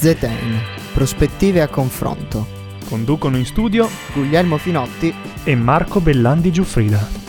[0.00, 0.58] Zetain,
[0.94, 2.46] prospettive a confronto.
[2.88, 5.14] Conducono in studio Guglielmo Finotti
[5.44, 7.19] e Marco Bellandi Giuffrida.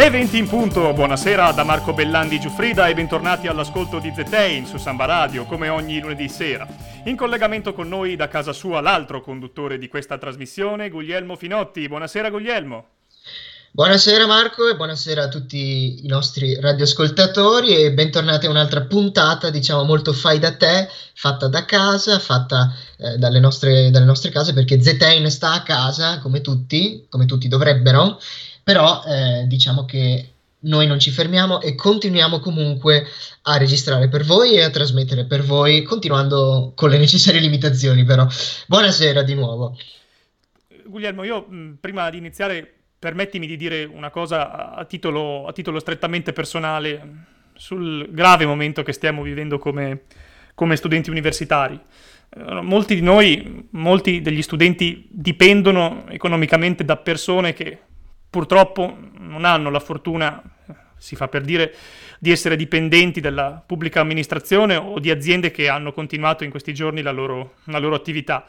[0.00, 4.78] Le 20 in punto, buonasera da Marco Bellandi Giuffrida e bentornati all'ascolto di Zetein su
[4.78, 6.66] Samba Radio, come ogni lunedì sera.
[7.04, 11.86] In collegamento con noi da casa sua l'altro conduttore di questa trasmissione, Guglielmo Finotti.
[11.86, 12.86] Buonasera Guglielmo.
[13.72, 19.84] Buonasera Marco e buonasera a tutti i nostri radioascoltatori e bentornati a un'altra puntata, diciamo
[19.84, 24.82] molto fai da te, fatta da casa, fatta eh, dalle, nostre, dalle nostre case perché
[24.82, 28.18] Zetain sta a casa come tutti, come tutti dovrebbero
[28.62, 33.06] però eh, diciamo che noi non ci fermiamo e continuiamo comunque
[33.42, 38.26] a registrare per voi e a trasmettere per voi, continuando con le necessarie limitazioni però.
[38.66, 39.76] Buonasera di nuovo.
[40.84, 45.78] Guglielmo, io mh, prima di iniziare permettimi di dire una cosa a titolo, a titolo
[45.78, 50.02] strettamente personale sul grave momento che stiamo vivendo come,
[50.54, 51.80] come studenti universitari.
[52.28, 57.78] Eh, molti di noi, molti degli studenti dipendono economicamente da persone che
[58.30, 60.40] purtroppo non hanno la fortuna,
[60.96, 61.74] si fa per dire,
[62.18, 67.02] di essere dipendenti dalla pubblica amministrazione o di aziende che hanno continuato in questi giorni
[67.02, 68.46] la loro, la loro attività.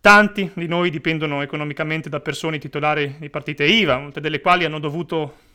[0.00, 4.78] Tanti di noi dipendono economicamente da persone titolari di partite IVA, molte delle quali hanno
[4.78, 5.46] dovuto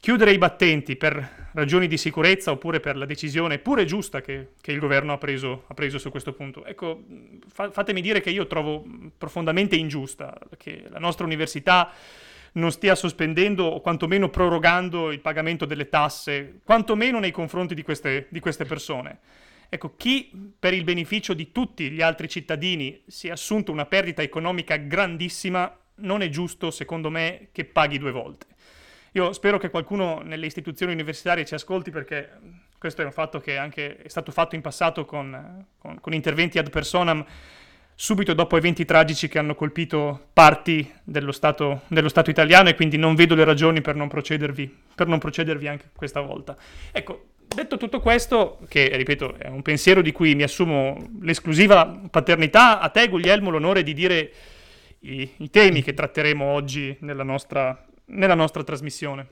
[0.00, 4.72] chiudere i battenti per ragioni di sicurezza oppure per la decisione pure giusta che, che
[4.72, 6.64] il governo ha preso, ha preso, su questo punto.
[6.64, 7.04] Ecco,
[7.48, 8.84] fa, fatemi dire che io trovo
[9.16, 11.90] profondamente ingiusta che la nostra università
[12.56, 18.26] non stia sospendendo o quantomeno prorogando il pagamento delle tasse, quantomeno nei confronti di queste,
[18.30, 19.18] di queste persone.
[19.68, 24.22] Ecco, chi per il beneficio di tutti gli altri cittadini si è assunto una perdita
[24.22, 28.46] economica grandissima, non è giusto, secondo me, che paghi due volte.
[29.12, 32.30] Io spero che qualcuno nelle istituzioni universitarie ci ascolti perché
[32.78, 36.58] questo è un fatto che anche è stato fatto in passato con, con, con interventi
[36.58, 37.24] ad personam
[37.98, 42.98] subito dopo eventi tragici che hanno colpito parti dello Stato, dello Stato italiano e quindi
[42.98, 46.54] non vedo le ragioni per non, procedervi, per non procedervi anche questa volta.
[46.92, 52.80] Ecco, detto tutto questo, che ripeto è un pensiero di cui mi assumo l'esclusiva paternità,
[52.80, 54.32] a te Guglielmo l'onore di dire
[55.00, 59.26] i, i temi che tratteremo oggi nella nostra, nella nostra trasmissione.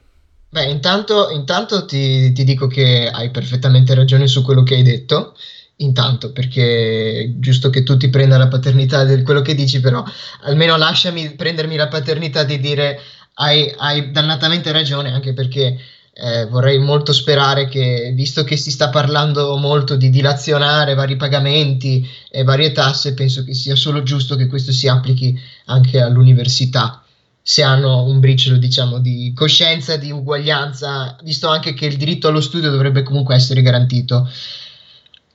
[0.48, 5.34] Beh, intanto, intanto ti, ti dico che hai perfettamente ragione su quello che hai detto
[5.76, 10.04] intanto perché è giusto che tu ti prenda la paternità di quello che dici però
[10.42, 13.00] almeno lasciami prendermi la paternità di dire
[13.34, 15.76] hai, hai dannatamente ragione anche perché
[16.16, 22.08] eh, vorrei molto sperare che visto che si sta parlando molto di dilazionare vari pagamenti
[22.30, 25.36] e varie tasse penso che sia solo giusto che questo si applichi
[25.66, 27.02] anche all'università.
[27.46, 32.40] Se hanno un briciolo diciamo di coscienza di uguaglianza visto anche che il diritto allo
[32.40, 34.30] studio dovrebbe comunque essere garantito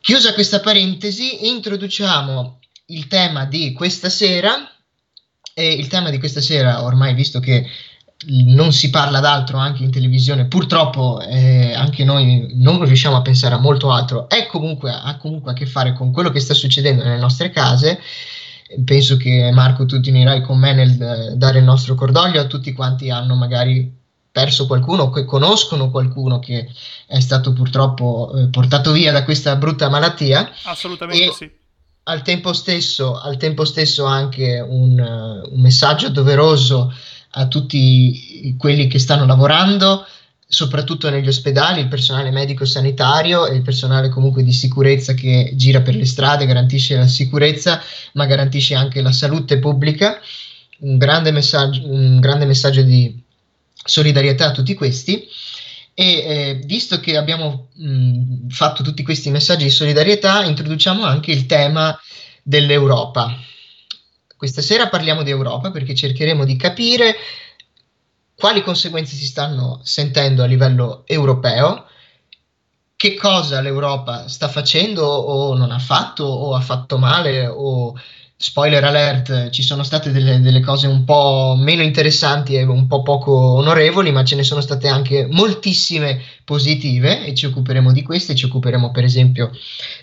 [0.01, 4.71] Chiusa questa parentesi, introduciamo il tema di questa sera
[5.53, 7.67] e il tema di questa sera, ormai visto che
[8.27, 13.55] non si parla d'altro anche in televisione, purtroppo eh, anche noi non riusciamo a pensare
[13.55, 17.03] a molto altro, è comunque, ha comunque a che fare con quello che sta succedendo
[17.03, 17.99] nelle nostre case.
[18.85, 22.45] Penso che Marco tu ti unirai con me nel eh, dare il nostro cordoglio a
[22.45, 23.98] tutti quanti hanno magari
[24.39, 26.69] perso qualcuno, che conoscono qualcuno che
[27.05, 30.49] è stato purtroppo eh, portato via da questa brutta malattia.
[30.63, 31.51] Assolutamente e sì.
[32.03, 36.91] Al tempo stesso, al tempo stesso anche un, uh, un messaggio doveroso
[37.31, 40.07] a tutti quelli che stanno lavorando,
[40.47, 45.81] soprattutto negli ospedali, il personale medico sanitario e il personale comunque di sicurezza che gira
[45.81, 47.79] per le strade, garantisce la sicurezza,
[48.13, 50.19] ma garantisce anche la salute pubblica.
[50.79, 53.18] Un grande messaggio, un grande messaggio di
[53.89, 55.27] solidarietà a tutti questi.
[55.93, 61.45] E eh, visto che abbiamo mh, fatto tutti questi messaggi di solidarietà, introduciamo anche il
[61.45, 61.99] tema
[62.41, 63.37] dell'Europa.
[64.37, 67.15] Questa sera parliamo di Europa perché cercheremo di capire
[68.33, 71.87] quali conseguenze si stanno sentendo a livello europeo,
[72.95, 77.93] che cosa l'Europa sta facendo o non ha fatto o ha fatto male o
[78.41, 83.01] spoiler alert, ci sono state delle, delle, cose un po' meno interessanti e un po'
[83.01, 88.35] poco onorevoli, ma ce ne sono state anche moltissime positive e ci occuperemo di queste,
[88.35, 89.51] ci occuperemo per esempio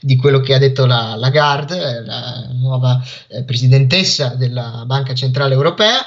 [0.03, 6.05] di quello che ha detto la Lagarde, la nuova eh, presidentessa della Banca Centrale Europea.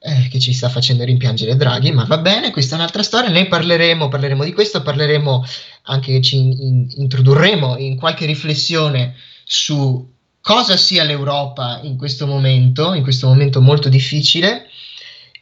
[0.00, 3.48] Eh, che ci sta facendo rimpiangere Draghi, ma va bene, questa è un'altra storia, ne
[3.48, 5.44] parleremo, parleremo di questo, parleremo
[5.86, 10.16] anche, ci in, introdurremo in qualche riflessione su
[10.48, 14.70] cosa sia l'Europa in questo momento, in questo momento molto difficile,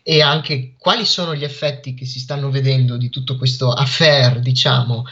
[0.02, 5.04] e anche quali sono gli effetti che si stanno vedendo di tutto questo affair, diciamo,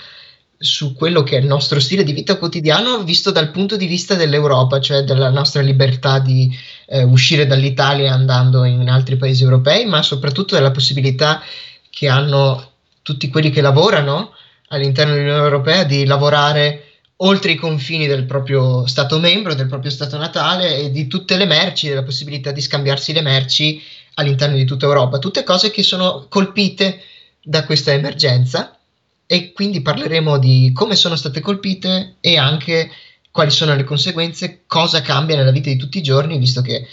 [0.58, 4.16] su quello che è il nostro stile di vita quotidiano visto dal punto di vista
[4.16, 6.52] dell'Europa, cioè della nostra libertà di
[6.88, 11.40] eh, uscire dall'Italia andando in altri paesi europei, ma soprattutto della possibilità
[11.88, 14.32] che hanno tutti quelli che lavorano
[14.70, 16.83] all'interno dell'Unione Europea di lavorare
[17.16, 21.44] oltre i confini del proprio Stato membro, del proprio Stato natale e di tutte le
[21.44, 23.80] merci, della possibilità di scambiarsi le merci
[24.14, 27.02] all'interno di tutta Europa, tutte cose che sono colpite
[27.42, 28.78] da questa emergenza
[29.26, 32.90] e quindi parleremo di come sono state colpite e anche
[33.30, 36.86] quali sono le conseguenze, cosa cambia nella vita di tutti i giorni, visto che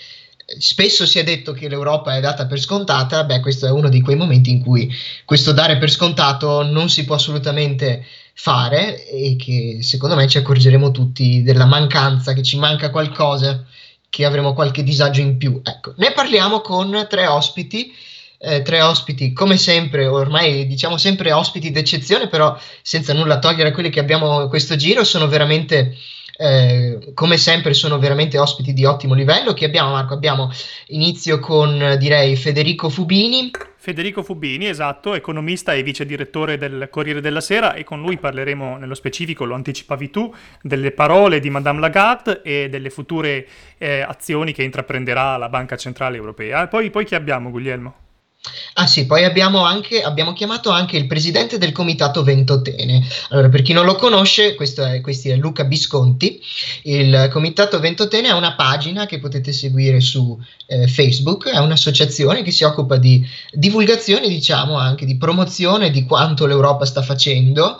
[0.57, 4.01] spesso si è detto che l'Europa è data per scontata, beh questo è uno di
[4.01, 4.91] quei momenti in cui
[5.25, 10.91] questo dare per scontato non si può assolutamente fare e che secondo me ci accorgeremo
[10.91, 13.65] tutti della mancanza, che ci manca qualcosa
[14.09, 15.61] che avremo qualche disagio in più.
[15.63, 17.93] Ecco, ne parliamo con tre ospiti.
[18.43, 23.71] Eh, tre ospiti, come sempre, ormai diciamo sempre ospiti d'eccezione, però senza nulla togliere a
[23.71, 25.95] quelli che abbiamo questo giro, sono veramente
[26.41, 29.53] eh, come sempre sono veramente ospiti di ottimo livello.
[29.53, 30.15] Chi abbiamo Marco?
[30.15, 30.49] Abbiamo
[30.87, 33.51] inizio con direi Federico Fubini.
[33.75, 38.77] Federico Fubini, esatto, economista e vice direttore del Corriere della Sera e con lui parleremo
[38.77, 43.47] nello specifico, lo anticipavi tu, delle parole di Madame Lagarde e delle future
[43.77, 46.67] eh, azioni che intraprenderà la Banca Centrale Europea.
[46.67, 48.00] Poi, poi chi abbiamo, Guglielmo?
[48.73, 53.05] Ah sì, poi abbiamo, anche, abbiamo chiamato anche il presidente del comitato Ventotene.
[53.29, 56.41] Allora, per chi non lo conosce, questo è, è Luca Bisconti.
[56.83, 62.49] Il comitato Ventotene è una pagina che potete seguire su eh, Facebook, è un'associazione che
[62.49, 67.79] si occupa di divulgazione, diciamo, anche di promozione di quanto l'Europa sta facendo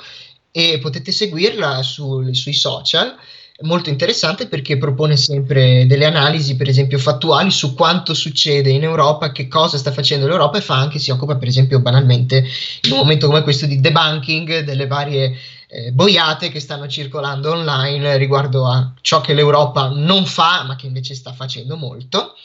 [0.52, 3.16] e potete seguirla su, sui social
[3.64, 9.32] molto interessante perché propone sempre delle analisi, per esempio, fattuali su quanto succede in Europa,
[9.32, 12.46] che cosa sta facendo l'Europa e fa anche, si occupa, per esempio, banalmente
[12.84, 15.36] in un momento come questo di debunking delle varie
[15.68, 20.88] eh, boiate che stanno circolando online riguardo a ciò che l'Europa non fa, ma che
[20.88, 22.36] invece sta facendo molto.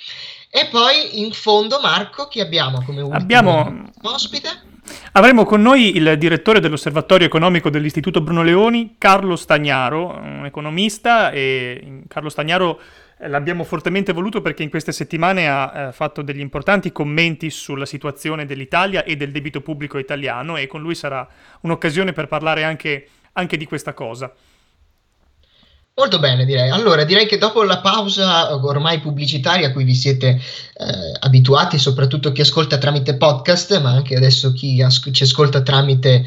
[0.49, 3.91] E poi in fondo, Marco, chi abbiamo come ultimo abbiamo...
[4.03, 4.76] ospite?
[5.13, 12.03] Avremo con noi il direttore dell'Osservatorio Economico dell'Istituto Bruno Leoni, Carlo Stagnaro, un economista e
[12.09, 12.79] Carlo Stagnaro
[13.19, 17.87] eh, l'abbiamo fortemente voluto perché in queste settimane ha eh, fatto degli importanti commenti sulla
[17.87, 21.27] situazione dell'Italia e del debito pubblico italiano e con lui sarà
[21.61, 24.33] un'occasione per parlare anche, anche di questa cosa.
[25.99, 26.69] Molto bene, direi.
[26.69, 30.39] Allora, direi che dopo la pausa ormai pubblicitaria a cui vi siete eh,
[31.21, 36.27] abituati, soprattutto chi ascolta tramite podcast, ma anche adesso chi as- ci ascolta tramite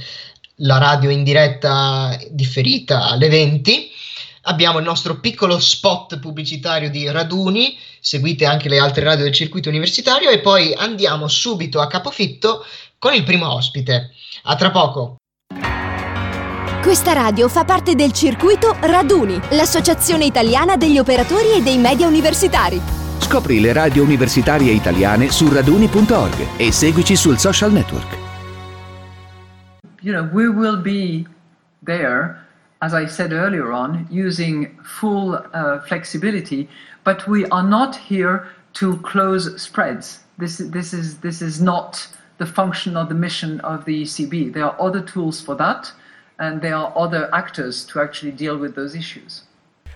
[0.62, 3.92] la radio in diretta differita alle 20,
[4.44, 9.70] abbiamo il nostro piccolo spot pubblicitario di raduni, seguite anche le altre radio del circuito
[9.70, 12.66] universitario e poi andiamo subito a capofitto
[12.98, 14.14] con il primo ospite.
[14.46, 15.19] A tra poco.
[16.82, 22.80] Questa radio fa parte del circuito Raduni, l'associazione italiana degli operatori e dei media universitari.
[23.20, 28.16] Scopri le radio universitarie italiane su raduni.org e seguici sul social network.
[30.02, 31.28] You know, we will be
[31.84, 32.38] there,
[32.80, 36.70] as I said earlier on, using full uh, flexibility,
[37.04, 38.48] but we are not here
[38.80, 40.22] to close spreads.
[40.38, 44.54] This, this, is, this is not the function or the mission of the ECB.
[44.54, 45.92] There are other tools for that.
[46.40, 49.48] And there are other actors to actually deal with those issues.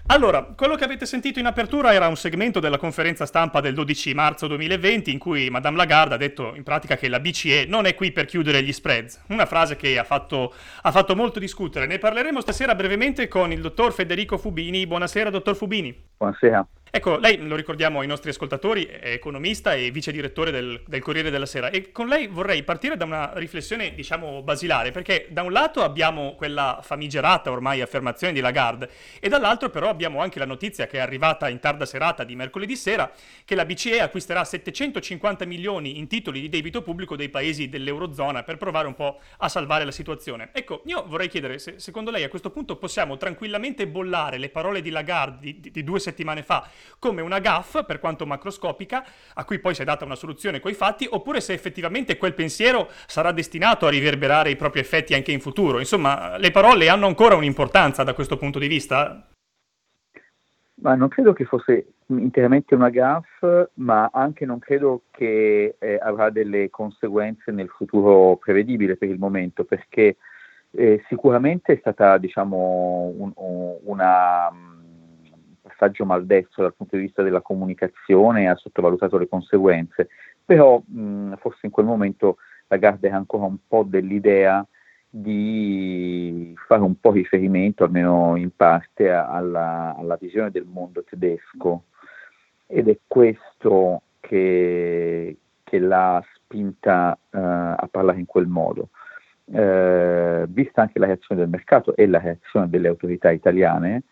[0.07, 4.13] Allora, quello che avete sentito in apertura era un segmento della conferenza stampa del 12
[4.13, 7.95] marzo 2020 in cui Madame Lagarde ha detto in pratica che la BCE non è
[7.95, 11.85] qui per chiudere gli spreads, una frase che ha fatto, ha fatto molto discutere.
[11.85, 14.85] Ne parleremo stasera brevemente con il dottor Federico Fubini.
[14.85, 15.97] Buonasera, dottor Fubini.
[16.17, 16.67] Buonasera.
[16.95, 21.31] Ecco, lei lo ricordiamo ai nostri ascoltatori, è economista e vice direttore del, del, Corriere
[21.31, 25.51] della Sera e con lei vorrei partire da una riflessione, diciamo, basilare, perché da un
[25.51, 30.85] lato abbiamo quella famigerata ormai affermazione di Lagarde e dall'altro però abbiamo anche la notizia
[30.85, 33.11] che è arrivata in tarda serata di mercoledì sera
[33.43, 38.57] che la BCE acquisterà 750 milioni in titoli di debito pubblico dei paesi dell'Eurozona per
[38.57, 40.51] provare un po' a salvare la situazione.
[40.53, 44.83] Ecco, io vorrei chiedere se secondo lei a questo punto possiamo tranquillamente bollare le parole
[44.83, 46.69] di Lagarde di, di, di due settimane fa
[46.99, 50.73] come una gaffa, per quanto macroscopica, a cui poi si è data una soluzione coi
[50.73, 55.39] fatti, oppure se effettivamente quel pensiero sarà destinato a riverberare i propri effetti anche in
[55.39, 55.79] futuro.
[55.79, 59.27] Insomma, le parole hanno ancora un'importanza da questo punto di vista?
[60.75, 66.29] Ma non credo che fosse interamente una gaffe, ma anche non credo che eh, avrà
[66.29, 70.17] delle conseguenze nel futuro prevedibile per il momento, perché
[70.71, 73.31] eh, sicuramente è stata diciamo, un,
[73.83, 74.51] una
[75.83, 80.09] passaggio maldestro dal punto di vista della comunicazione e ha sottovalutato le conseguenze,
[80.43, 82.37] però mh, forse in quel momento
[82.67, 84.65] Lagarde ha ancora un po' dell'idea
[85.09, 91.83] di fare un po' riferimento, almeno in parte, alla, alla visione del mondo tedesco
[92.65, 98.89] ed è questo che, che l'ha spinta uh, a parlare in quel modo.
[99.45, 104.03] Uh, vista anche la reazione del mercato e la reazione delle autorità italiane,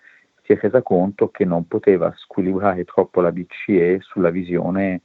[0.51, 5.01] si è resa conto che non poteva squilibrare troppo la BCE sulla visione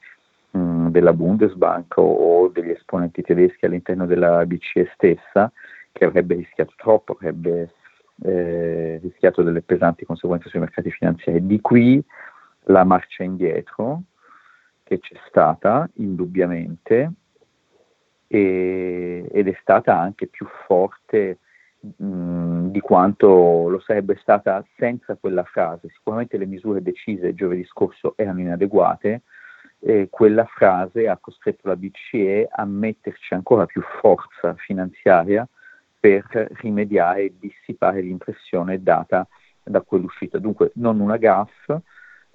[0.51, 5.51] mh, della Bundesbank o, o, degli esponenti tedeschi all'interno della BCE stessa,
[5.93, 7.73] che avrebbe rischiato troppo, avrebbe
[8.23, 11.47] eh, rischiato delle pesanti conseguenze sui mercati finanziari.
[11.47, 12.03] Di qui
[12.65, 14.03] la marcia indietro
[14.83, 17.13] che c'è stata indubbiamente
[18.27, 21.39] e, ed è stata anche più forte
[21.97, 25.89] di quanto lo sarebbe stata senza quella frase.
[25.95, 29.23] Sicuramente le misure decise giovedì scorso erano inadeguate,
[29.79, 35.47] e quella frase ha costretto la BCE a metterci ancora più forza finanziaria
[35.99, 36.25] per
[36.61, 39.27] rimediare e dissipare l'impressione data
[39.63, 40.39] da quell'uscita.
[40.39, 41.81] Dunque non una gaffa,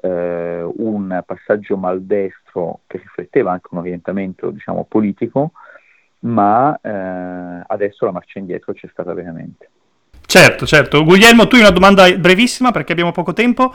[0.02, 5.52] eh, un passaggio maldestro che rifletteva anche un orientamento diciamo, politico,
[6.22, 9.70] ma eh, adesso la marcia indietro c'è stata veramente.
[10.26, 11.04] Certo, certo.
[11.04, 13.74] Guglielmo, tu hai una domanda brevissima perché abbiamo poco tempo.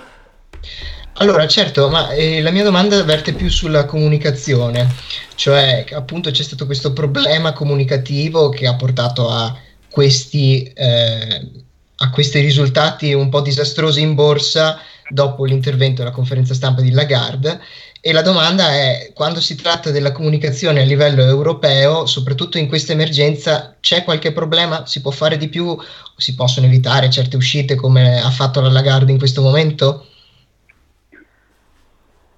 [1.19, 4.87] Allora, certo, ma eh, la mia domanda verte più sulla comunicazione,
[5.35, 9.57] cioè appunto c'è stato questo problema comunicativo che ha portato a
[9.91, 11.51] questi, eh,
[11.97, 17.61] a questi risultati un po' disastrosi in borsa dopo l'intervento della conferenza stampa di Lagarde
[18.01, 22.93] e la domanda è quando si tratta della comunicazione a livello europeo, soprattutto in questa
[22.93, 24.87] emergenza, c'è qualche problema?
[24.87, 25.77] Si può fare di più?
[26.17, 30.07] Si possono evitare certe uscite come ha fatto la Lagarde in questo momento?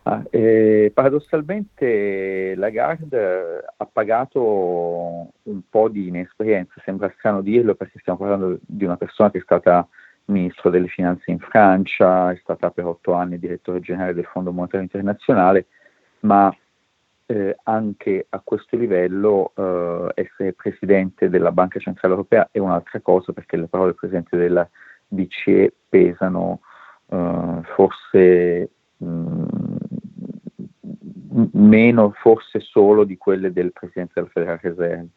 [0.05, 4.41] Ah, eh, paradossalmente Lagarde ha pagato
[5.43, 9.43] un po' di inesperienza, sembra strano dirlo perché stiamo parlando di una persona che è
[9.43, 9.87] stata
[10.29, 14.83] ministro delle finanze in Francia, è stata per otto anni direttore generale del Fondo Monetario
[14.83, 15.67] Internazionale,
[16.21, 16.55] ma
[17.27, 23.33] eh, anche a questo livello eh, essere presidente della Banca Centrale Europea è un'altra cosa
[23.33, 24.69] perché le parole del presidente della
[25.09, 26.61] BCE pesano
[27.07, 29.47] eh, forse mh, mm,
[31.53, 35.09] meno, forse solo di quelle del presidente della Federal Reserve.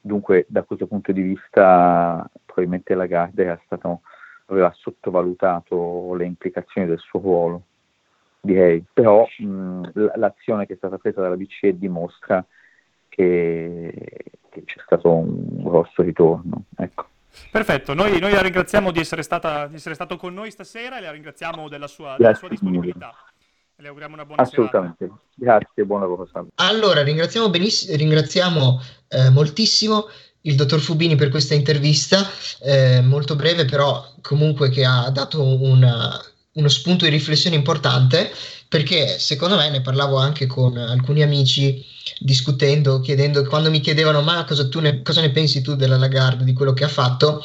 [0.00, 4.00] Dunque da questo punto di vista probabilmente Lagarde era stato
[4.46, 7.62] aveva sottovalutato le implicazioni del suo ruolo,
[8.40, 12.44] direi, però mh, l'azione che è stata presa dalla BCE dimostra
[13.08, 13.92] che,
[14.48, 16.64] che c'è stato un grosso ritorno.
[16.76, 17.06] Ecco.
[17.50, 21.00] Perfetto, noi, noi, la ringraziamo di essere, stata, di essere, stato con noi stasera e
[21.00, 23.14] la ringraziamo della sua, della sua disponibilità.
[23.76, 25.04] Le auguriamo una buona Assolutamente.
[25.06, 25.20] serata.
[25.34, 26.26] Grazie, buon lavoro.
[26.26, 26.50] Salve.
[26.56, 30.04] Allora, ringraziamo, benissimo, ringraziamo eh, moltissimo
[30.42, 32.28] il dottor Fubini per questa intervista,
[32.60, 36.20] eh, molto breve però comunque che ha dato una,
[36.54, 38.32] uno spunto di riflessione importante
[38.68, 41.84] perché secondo me ne parlavo anche con alcuni amici
[42.18, 46.54] discutendo, chiedendo, quando mi chiedevano ma cosa, ne, cosa ne pensi tu della Lagarde, di
[46.54, 47.44] quello che ha fatto?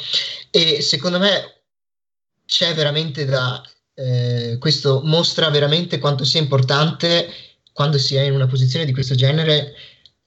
[0.50, 1.60] E secondo me
[2.46, 3.62] c'è veramente da,
[3.94, 7.28] eh, questo mostra veramente quanto sia importante
[7.72, 9.74] quando si è in una posizione di questo genere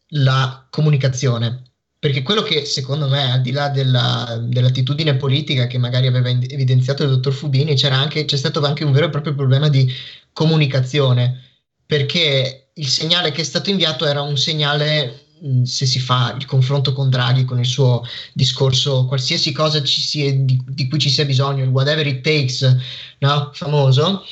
[0.09, 1.70] la comunicazione
[2.01, 7.03] perché quello che secondo me, al di là della, dell'attitudine politica che magari aveva evidenziato
[7.03, 9.87] il dottor Fubini, anche, c'è stato anche un vero e proprio problema di
[10.33, 11.39] comunicazione,
[11.85, 15.25] perché il segnale che è stato inviato era un segnale,
[15.63, 18.03] se si fa il confronto con Draghi, con il suo
[18.33, 22.77] discorso, qualsiasi cosa sia, di, di, cui ci sia bisogno, il whatever it takes,
[23.19, 23.51] no?
[23.53, 24.23] famoso,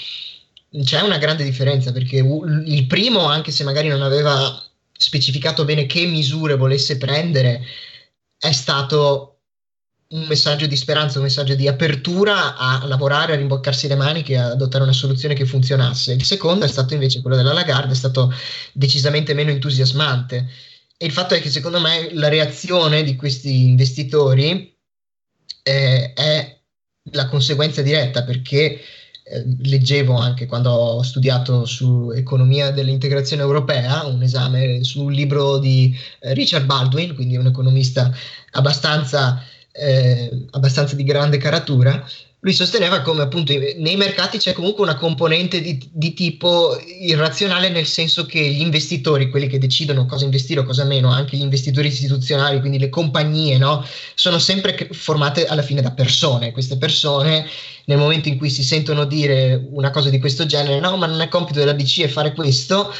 [0.83, 4.59] c'è una grande differenza, perché il primo, anche se magari non aveva
[5.01, 7.61] specificato bene che misure volesse prendere,
[8.37, 9.39] è stato
[10.09, 14.47] un messaggio di speranza, un messaggio di apertura a lavorare, a rimboccarsi le maniche, a
[14.47, 16.13] adottare una soluzione che funzionasse.
[16.13, 18.33] Il secondo è stato invece quello della Lagarde, è stato
[18.73, 20.49] decisamente meno entusiasmante.
[20.97, 24.75] E il fatto è che secondo me la reazione di questi investitori
[25.63, 26.59] eh, è
[27.11, 28.81] la conseguenza diretta perché
[29.63, 36.33] leggevo anche quando ho studiato su economia dell'integrazione europea, un esame sul libro di eh,
[36.33, 38.11] Richard Baldwin, quindi un economista
[38.51, 42.03] abbastanza, eh, abbastanza di grande caratura,
[42.41, 47.85] lui sosteneva come appunto nei mercati c'è comunque una componente di, di, tipo irrazionale nel
[47.85, 51.89] senso che gli investitori, quelli che decidono cosa investire o cosa meno, anche gli investitori
[51.89, 53.85] istituzionali, quindi le compagnie, no?
[54.15, 56.53] sono sempre formate alla fine da persone.
[56.53, 57.45] Queste persone
[57.85, 61.19] nel momento in cui si sentono dire una cosa di questo genere, no ma non
[61.19, 62.93] è compito della BCE fare questo,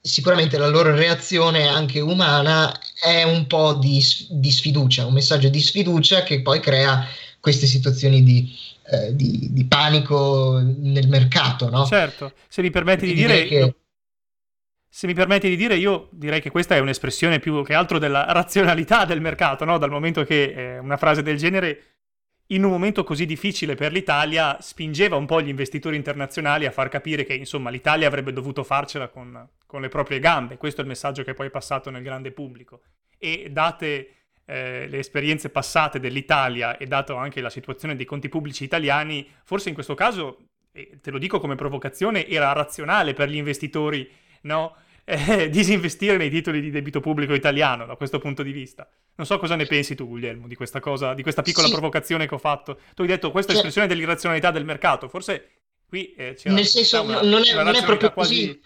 [0.00, 5.60] sicuramente la loro reazione anche umana è un po' di, di sfiducia, un messaggio di
[5.60, 7.04] sfiducia che poi crea
[7.48, 8.54] queste situazioni di,
[8.90, 11.70] eh, di, di panico nel mercato.
[11.70, 11.86] No?
[11.86, 13.46] Certo, se mi permetti di dire...
[13.46, 13.74] Che...
[14.90, 18.24] Se mi permetti di dire, io direi che questa è un'espressione più che altro della
[18.32, 19.78] razionalità del mercato, no?
[19.78, 21.82] dal momento che eh, una frase del genere,
[22.48, 26.88] in un momento così difficile per l'Italia, spingeva un po' gli investitori internazionali a far
[26.88, 30.56] capire che insomma l'Italia avrebbe dovuto farcela con, con le proprie gambe.
[30.56, 32.80] Questo è il messaggio che poi è passato nel grande pubblico.
[33.18, 34.17] E date
[34.50, 39.68] eh, le esperienze passate dell'Italia e dato anche la situazione dei conti pubblici italiani, forse
[39.68, 40.38] in questo caso,
[40.72, 44.10] e te lo dico come provocazione, era razionale per gli investitori
[44.42, 44.74] no?
[45.04, 48.88] eh, disinvestire nei titoli di debito pubblico italiano da questo punto di vista.
[49.16, 51.72] Non so cosa ne pensi tu, Guglielmo, di questa cosa, di questa piccola sì.
[51.72, 52.80] provocazione che ho fatto.
[52.94, 55.50] Tu hai detto questa è cioè espressione dell'irrazionalità del mercato, forse
[55.86, 58.46] qui eh, c'è Nel senso, una, non, è, non è proprio quasi...
[58.46, 58.60] così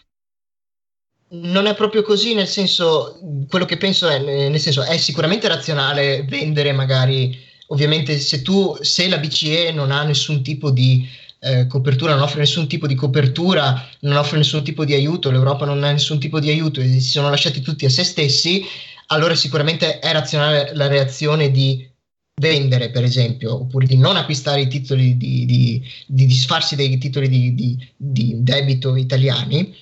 [1.33, 6.25] non è proprio così, nel senso, quello che penso è, nel senso, è sicuramente razionale
[6.29, 11.09] vendere magari, ovviamente se tu, se la BCE non ha nessun tipo di
[11.41, 15.65] eh, copertura, non offre nessun tipo di copertura, non offre nessun tipo di aiuto, l'Europa
[15.65, 18.63] non ha nessun tipo di aiuto e si sono lasciati tutti a se stessi,
[19.07, 21.89] allora sicuramente è razionale la reazione di
[22.35, 27.29] vendere, per esempio, oppure di non acquistare i titoli, di, di, di disfarsi dei titoli
[27.29, 29.75] di, di debito italiani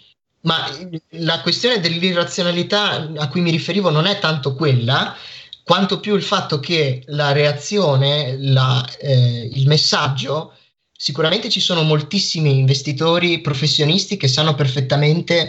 [0.42, 0.66] ma
[1.10, 5.14] la questione dell'irrazionalità a cui mi riferivo non è tanto quella,
[5.62, 10.54] quanto più il fatto che la reazione, la, eh, il messaggio,
[10.96, 15.48] sicuramente ci sono moltissimi investitori professionisti che sanno perfettamente,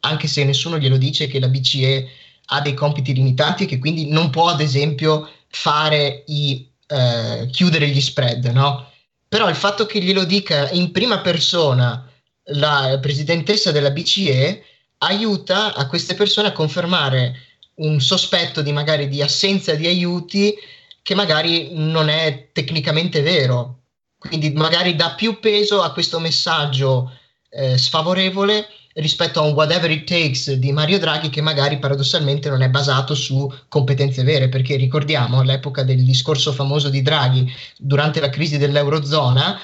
[0.00, 2.08] anche se nessuno glielo dice, che la BCE
[2.46, 7.88] ha dei compiti limitati e che quindi non può, ad esempio, fare i, eh, chiudere
[7.88, 8.90] gli spread, no?
[9.28, 12.11] Però il fatto che glielo dica in prima persona
[12.46, 14.64] la presidentessa della BCE
[14.98, 17.34] aiuta a queste persone a confermare
[17.76, 20.54] un sospetto di magari di assenza di aiuti
[21.02, 23.78] che magari non è tecnicamente vero.
[24.18, 27.10] Quindi magari dà più peso a questo messaggio
[27.50, 32.62] eh, sfavorevole rispetto a un whatever it takes di Mario Draghi che magari paradossalmente non
[32.62, 38.28] è basato su competenze vere, perché ricordiamo all'epoca del discorso famoso di Draghi durante la
[38.28, 39.58] crisi dell'Eurozona,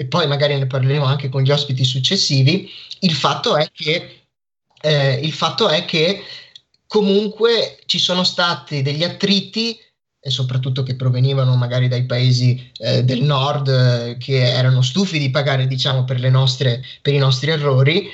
[0.00, 4.22] e poi magari ne parleremo anche con gli ospiti successivi, il fatto è che,
[4.80, 6.22] eh, il fatto è che
[6.86, 9.78] comunque ci sono stati degli attriti
[10.18, 15.28] e soprattutto che provenivano magari dai paesi eh, del nord eh, che erano stufi di
[15.28, 18.08] pagare diciamo per, nostre, per i nostri errori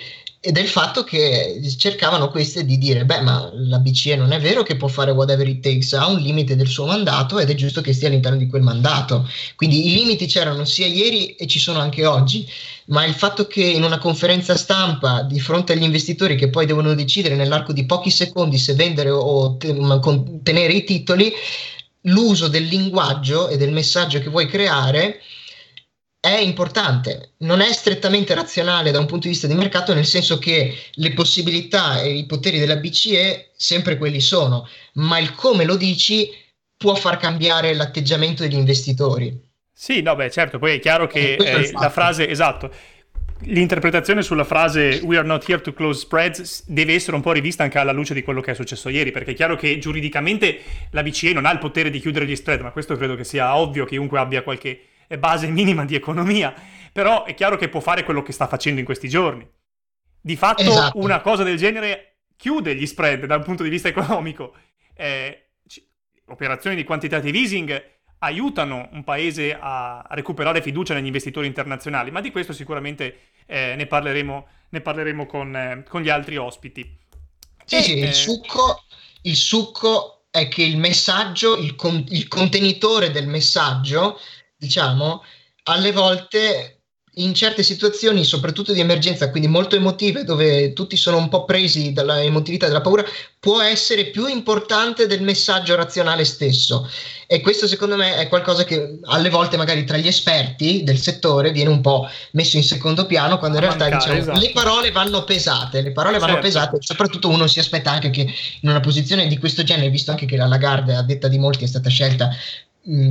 [0.46, 4.62] e del fatto che cercavano queste di dire beh ma la BCE non è vero
[4.62, 7.80] che può fare whatever it takes ha un limite del suo mandato ed è giusto
[7.80, 9.28] che stia all'interno di quel mandato.
[9.56, 12.48] Quindi i limiti c'erano sia ieri e ci sono anche oggi
[12.86, 16.94] ma il fatto che in una conferenza stampa di fronte agli investitori che poi devono
[16.94, 21.32] decidere nell'arco di pochi secondi se vendere o tenere i titoli
[22.02, 25.20] l'uso del linguaggio e del messaggio che vuoi creare
[26.26, 30.38] è importante, non è strettamente razionale da un punto di vista di mercato, nel senso
[30.38, 35.76] che le possibilità e i poteri della BCE sempre quelli sono, ma il come lo
[35.76, 36.30] dici
[36.76, 39.44] può far cambiare l'atteggiamento degli investitori.
[39.72, 42.70] Sì, no, beh, certo, poi è chiaro che eh, la frase, esatto,
[43.40, 47.62] l'interpretazione sulla frase we are not here to close spreads deve essere un po' rivista
[47.62, 50.60] anche alla luce di quello che è successo ieri, perché è chiaro che giuridicamente
[50.90, 53.56] la BCE non ha il potere di chiudere gli spread, ma questo credo che sia
[53.56, 54.80] ovvio, chiunque abbia qualche
[55.18, 56.54] base minima di economia,
[56.92, 59.48] però è chiaro che può fare quello che sta facendo in questi giorni.
[60.20, 60.98] Di fatto esatto.
[60.98, 64.54] una cosa del genere chiude gli spread dal punto di vista economico.
[64.94, 65.50] Eh,
[66.26, 72.30] operazioni di quantitative easing aiutano un paese a, recuperare fiducia negli investitori internazionali, ma di
[72.30, 76.98] questo sicuramente eh, ne parleremo, ne parleremo con, eh, con, gli altri ospiti.
[77.64, 78.84] Sì, e, sì, il, eh, succo,
[79.22, 84.18] il succo è che il messaggio, il, con, il contenitore del messaggio
[84.66, 85.22] diciamo,
[85.64, 86.76] alle volte
[87.18, 91.94] in certe situazioni, soprattutto di emergenza, quindi molto emotive, dove tutti sono un po' presi
[91.94, 93.04] dalla emotività dalla paura,
[93.40, 96.86] può essere più importante del messaggio razionale stesso.
[97.26, 101.52] E questo secondo me è qualcosa che alle volte magari tra gli esperti del settore
[101.52, 104.46] viene un po' messo in secondo piano, quando in realtà mancare, diciamo, esatto.
[104.46, 106.46] le parole vanno pesate, le parole vanno certo.
[106.46, 108.20] pesate, soprattutto uno si aspetta anche che
[108.60, 111.64] in una posizione di questo genere, visto anche che la Lagarde a detta di molti
[111.64, 112.28] è stata scelta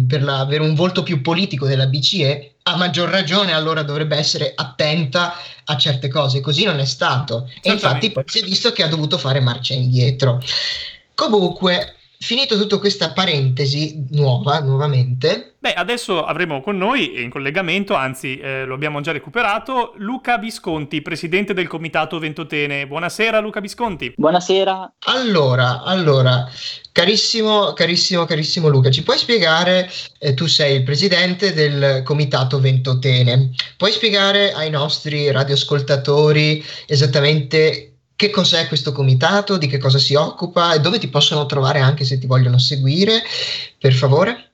[0.08, 4.54] per la, avere un volto più politico della BCE, a maggior ragione allora dovrebbe essere
[4.56, 5.36] attenta
[5.66, 6.42] a certe cose.
[6.42, 7.50] Così non è stato.
[7.62, 10.42] E infatti poi si è visto che ha dovuto fare marcia indietro.
[11.14, 15.58] Comunque, finito tutta questa parentesi nuova, nuovamente.
[15.60, 21.04] Beh, adesso avremo con noi in collegamento, anzi eh, lo abbiamo già recuperato, Luca Visconti,
[21.04, 22.88] presidente del Comitato Ventotene.
[22.88, 24.12] Buonasera Luca Visconti.
[24.18, 24.94] Buonasera.
[25.06, 26.50] Allora, allora,
[26.92, 33.52] carissimo, carissimo, carissimo Luca, ci puoi spiegare, eh, tu sei il presidente del Comitato Ventotene,
[33.78, 40.74] puoi spiegare ai nostri radioascoltatori esattamente che cos'è questo comitato, di che cosa si occupa
[40.74, 43.22] e dove ti possono trovare anche se ti vogliono seguire,
[43.78, 44.52] per favore?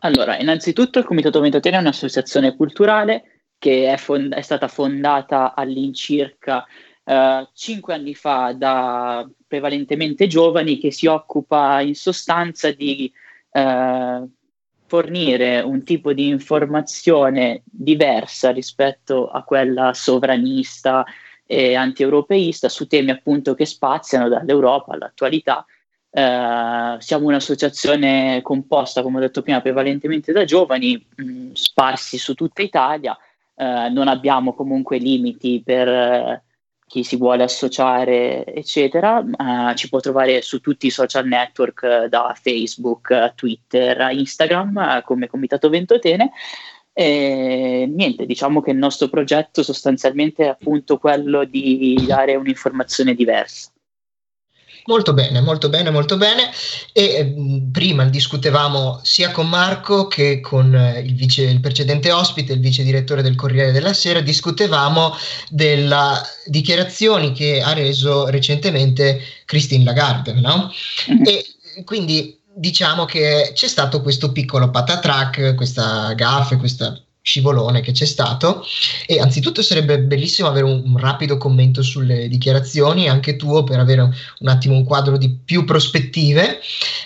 [0.00, 6.64] Allora, innanzitutto il Comitato Ventotene è un'associazione culturale che è, fond- è stata fondata all'incirca
[7.04, 13.10] eh, cinque anni fa da prevalentemente giovani che si occupa in sostanza di
[13.50, 14.26] eh,
[14.86, 21.04] fornire un tipo di informazione diversa rispetto a quella sovranista
[21.50, 25.64] e anti-europeista su temi appunto che spaziano dall'Europa all'attualità.
[26.10, 32.60] Eh, siamo un'associazione composta, come ho detto prima, prevalentemente da giovani mh, sparsi su tutta
[32.60, 33.16] Italia.
[33.56, 36.42] Eh, non abbiamo comunque limiti per eh,
[36.86, 39.24] chi si vuole associare, eccetera.
[39.24, 45.02] Eh, ci può trovare su tutti i social network, eh, da Facebook, Twitter, Instagram, eh,
[45.02, 46.30] come Comitato Ventotene.
[47.00, 53.70] E niente, diciamo che il nostro progetto sostanzialmente è appunto quello di dare un'informazione diversa.
[54.86, 56.50] Molto bene, molto bene, molto bene.
[56.92, 57.34] E eh,
[57.70, 62.82] prima discutevamo sia con Marco che con eh, il, vice, il, precedente ospite, il vice
[62.82, 65.14] direttore del Corriere della Sera, discutevamo
[65.50, 70.72] delle dichiarazioni che ha reso recentemente Christine Lagarde, no?
[71.12, 71.22] Mm-hmm.
[71.26, 78.06] E quindi diciamo che c'è stato questo piccolo patatrack, questa gaffe, questo scivolone che c'è
[78.06, 78.64] stato.
[79.06, 84.00] E anzitutto sarebbe bellissimo avere un, un, rapido commento sulle dichiarazioni anche tuo per avere
[84.00, 86.60] un, un, attimo un quadro di più prospettive.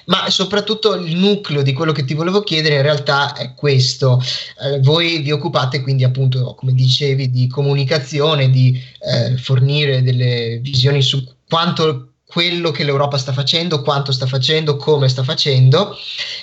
[0.06, 4.22] Ma soprattutto il nucleo di quello che ti volevo chiedere in realtà è questo.
[4.62, 11.02] Eh, voi vi occupate quindi appunto come dicevi di comunicazione di eh, fornire delle visioni
[11.02, 15.94] su quanto quello che l'Europa sta facendo, quanto sta facendo, come sta facendo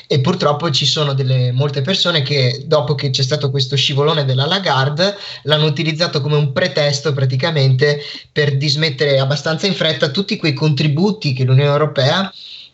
[0.05, 4.45] e purtroppo ci sono delle, molte persone che dopo che c'è stato questo scivolone della
[4.45, 11.33] Lagarde l'hanno utilizzato come un pretesto praticamente per dismettere abbastanza in fretta tutti quei contributi
[11.33, 12.31] che l'Unione Europea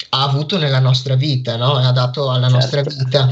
[0.09, 1.75] ha avuto nella nostra vita, no?
[1.75, 2.55] ha dato alla certo.
[2.55, 3.29] nostra vita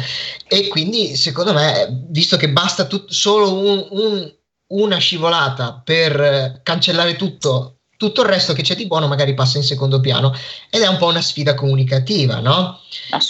[0.47, 4.33] e quindi secondo me visto che basta tut- solo un, un,
[4.67, 7.72] una scivolata per cancellare tutto
[8.03, 10.33] tutto il resto che c'è di buono magari passa in secondo piano
[10.69, 12.81] ed è un po' una sfida comunicativa, no?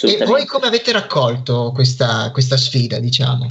[0.02, 3.48] E voi come avete raccolto questa, questa sfida, diciamo?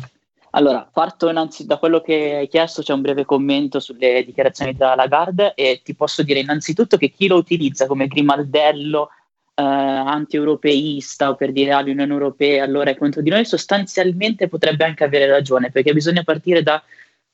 [0.51, 4.95] Allora, parto innanzitutto da quello che hai chiesto, c'è un breve commento sulle dichiarazioni della
[4.95, 9.09] Lagarde e ti posso dire innanzitutto che chi lo utilizza come grimaldello
[9.55, 14.83] eh, anti-europeista o per dire ah, l'Unione Europea allora è contro di noi, sostanzialmente potrebbe
[14.83, 16.83] anche avere ragione, perché bisogna partire da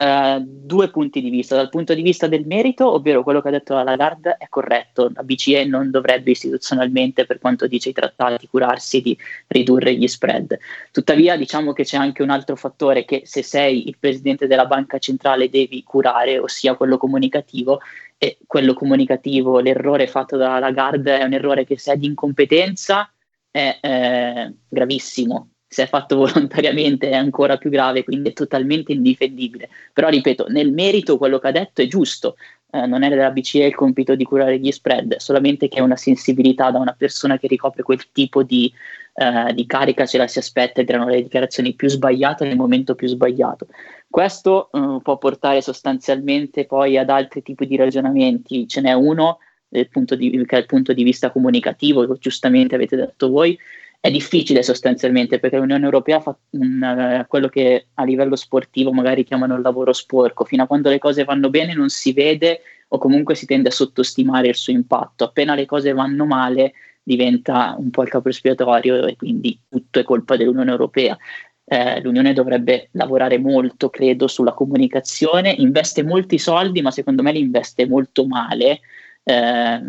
[0.01, 1.57] Uh, due punti di vista.
[1.57, 5.11] Dal punto di vista del merito, ovvero quello che ha detto la Lagarde è corretto,
[5.13, 10.57] la BCE non dovrebbe istituzionalmente, per quanto dice i trattati, curarsi di ridurre gli spread.
[10.93, 14.99] Tuttavia, diciamo che c'è anche un altro fattore che se sei il presidente della banca
[14.99, 17.81] centrale devi curare, ossia quello comunicativo,
[18.17, 23.11] e quello comunicativo, l'errore fatto da Lagarde è un errore che se è di incompetenza
[23.51, 29.69] è eh, gravissimo se è fatto volontariamente è ancora più grave, quindi è totalmente indifendibile.
[29.93, 32.35] Però ripeto, nel merito quello che ha detto è giusto,
[32.71, 36.71] eh, non è della BCE il compito di curare gli spread, solamente che una sensibilità
[36.71, 38.71] da una persona che ricopre quel tipo di,
[39.13, 42.95] eh, di carica ce la si aspetta ed erano le dichiarazioni più sbagliate nel momento
[42.95, 43.67] più sbagliato.
[44.09, 49.37] Questo eh, può portare sostanzialmente poi ad altri tipi di ragionamenti, ce n'è uno
[49.69, 53.57] di, che è il punto di vista comunicativo, giustamente avete detto voi,
[54.01, 59.23] è difficile sostanzialmente perché l'Unione Europea fa un, uh, quello che a livello sportivo magari
[59.23, 62.97] chiamano il lavoro sporco, fino a quando le cose vanno bene non si vede o
[62.97, 67.89] comunque si tende a sottostimare il suo impatto, appena le cose vanno male diventa un
[67.89, 71.17] po' il capo espiatorio e quindi tutto è colpa dell'Unione Europea.
[71.65, 77.39] Eh, L'Unione dovrebbe lavorare molto, credo, sulla comunicazione, investe molti soldi, ma secondo me li
[77.39, 78.79] investe molto male.
[79.23, 79.81] Eh,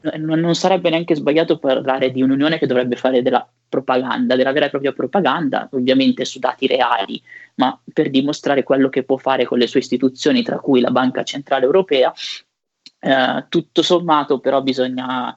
[0.00, 4.70] non sarebbe neanche sbagliato parlare di un'unione che dovrebbe fare della propaganda, della vera e
[4.70, 7.20] propria propaganda, ovviamente su dati reali,
[7.56, 11.22] ma per dimostrare quello che può fare con le sue istituzioni, tra cui la Banca
[11.24, 12.12] Centrale Europea.
[13.00, 15.36] Eh, tutto sommato, però, bisogna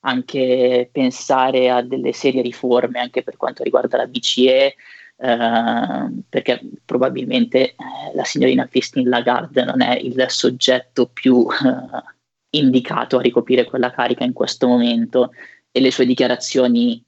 [0.00, 4.74] anche pensare a delle serie riforme anche per quanto riguarda la BCE,
[5.20, 7.74] eh, perché probabilmente eh,
[8.14, 12.16] la signorina Christine Lagarde non è il soggetto più eh,
[12.50, 15.32] indicato a ricoprire quella carica in questo momento
[15.70, 17.02] e le sue dichiarazioni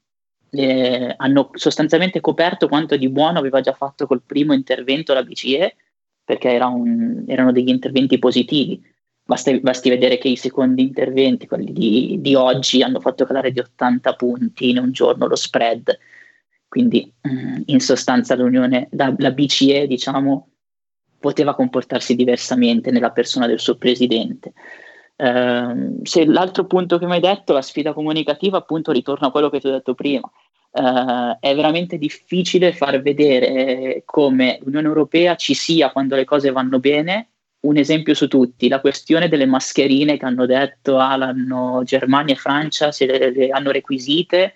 [0.50, 5.76] eh, hanno sostanzialmente coperto quanto di buono aveva già fatto col primo intervento la BCE,
[6.24, 8.82] perché era un, erano degli interventi positivi.
[9.24, 13.60] Basti, basti, vedere che i secondi interventi, quelli di, di, oggi, hanno fatto calare di
[13.60, 15.96] 80 punti in un giorno lo spread.
[16.66, 20.48] Quindi, mm, in sostanza, l'Unione, la, la BCE, diciamo,
[21.20, 24.52] poteva comportarsi diversamente nella persona del suo presidente.
[25.20, 29.50] Uh, se l'altro punto che mi hai detto, la sfida comunicativa, appunto ritorna a quello
[29.50, 30.30] che ti ho detto prima.
[30.70, 36.78] Uh, è veramente difficile far vedere come l'Unione Europea ci sia quando le cose vanno
[36.78, 37.28] bene.
[37.60, 41.34] Un esempio su tutti, la questione delle mascherine che hanno detto ah,
[41.84, 44.54] Germania e Francia se le, le hanno requisite.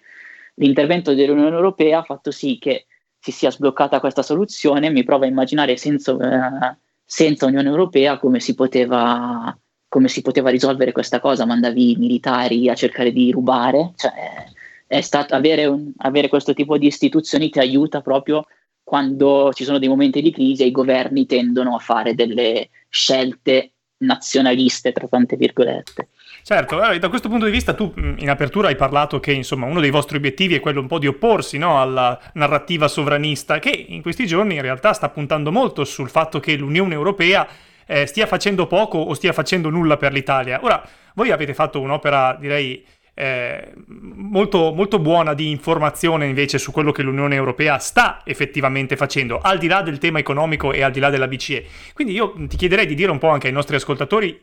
[0.54, 2.86] L'intervento dell'Unione Europea ha fatto sì che
[3.18, 4.88] si sia sbloccata questa soluzione.
[4.88, 6.74] Mi provo a immaginare senza, uh,
[7.04, 9.54] senza Unione Europea come si poteva
[9.94, 15.36] come si poteva risolvere questa cosa, mandavi i militari a cercare di rubare, cioè, stato
[15.36, 18.44] avere, un, avere questo tipo di istituzioni ti aiuta proprio
[18.82, 23.70] quando ci sono dei momenti di crisi e i governi tendono a fare delle scelte
[23.98, 26.08] nazionaliste, tra tante virgolette.
[26.42, 29.90] Certo, da questo punto di vista tu in apertura hai parlato che insomma uno dei
[29.90, 34.26] vostri obiettivi è quello un po' di opporsi no, alla narrativa sovranista che in questi
[34.26, 37.46] giorni in realtà sta puntando molto sul fatto che l'Unione Europea
[37.86, 40.60] eh, stia facendo poco o stia facendo nulla per l'Italia.
[40.62, 46.90] Ora, voi avete fatto un'opera, direi, eh, molto, molto buona di informazione invece su quello
[46.92, 51.00] che l'Unione Europea sta effettivamente facendo, al di là del tema economico e al di
[51.00, 51.64] là della BCE.
[51.92, 54.38] Quindi io ti chiederei di dire un po' anche ai nostri ascoltatori,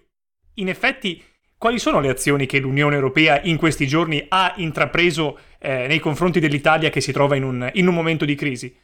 [0.56, 1.22] in effetti,
[1.58, 6.40] quali sono le azioni che l'Unione Europea in questi giorni ha intrapreso eh, nei confronti
[6.40, 8.76] dell'Italia che si trova in un, in un momento di crisi?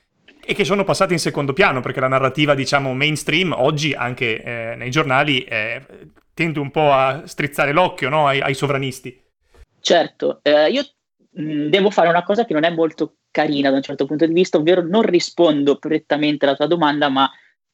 [0.50, 4.76] E che sono passate in secondo piano perché la narrativa, diciamo, mainstream oggi anche eh,
[4.78, 5.86] nei giornali eh,
[6.34, 8.28] tende un po' a strizzare l'occhio no?
[8.28, 9.22] ai, ai, sovranisti.
[9.82, 10.84] Certo, eh, io
[11.38, 14.32] mm, devo fare una cosa che non è molto carina da un certo punto di
[14.32, 17.30] vista, ovvero non rispondo prettamente alla tua domanda, ma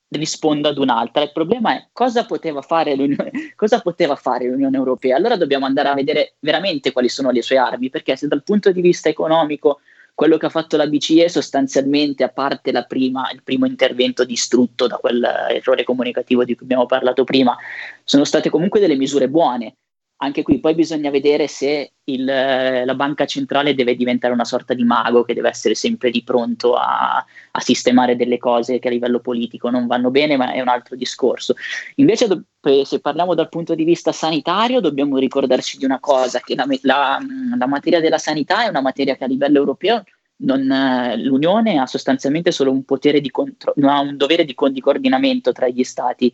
[0.09, 1.21] rispondo ad un'altra.
[1.21, 5.15] Il problema è cosa poteva fare l'Unione, poteva fare l'Unione Europea.
[5.15, 8.71] Allora dobbiamo andare a vedere veramente quali sono le sue armi, perché se dal punto
[8.71, 9.81] di vista economico
[10.13, 14.97] quello che ha fatto la BCE sostanzialmente, a parte prima, il primo intervento distrutto da
[14.97, 17.56] quell'errore comunicativo di cui abbiamo parlato prima,
[18.04, 19.76] sono state comunque delle misure buone.
[20.17, 24.84] Anche qui poi bisogna vedere se il, la banca centrale deve diventare una sorta di
[24.84, 27.17] mago che deve essere sempre di pronto a,
[27.52, 30.95] a, sistemare delle cose che a livello politico non vanno bene, ma è un altro
[30.95, 31.56] discorso.
[31.95, 32.43] Invece, do,
[32.86, 37.19] se parliamo dal punto di vista sanitario, dobbiamo ricordarci di una cosa, che la, la,
[37.58, 40.04] la materia della sanità è una materia che a livello europeo
[40.38, 45.52] non, l'Unione ha sostanzialmente solo un potere di contro- ha un dovere di, di coordinamento
[45.52, 46.34] tra gli stati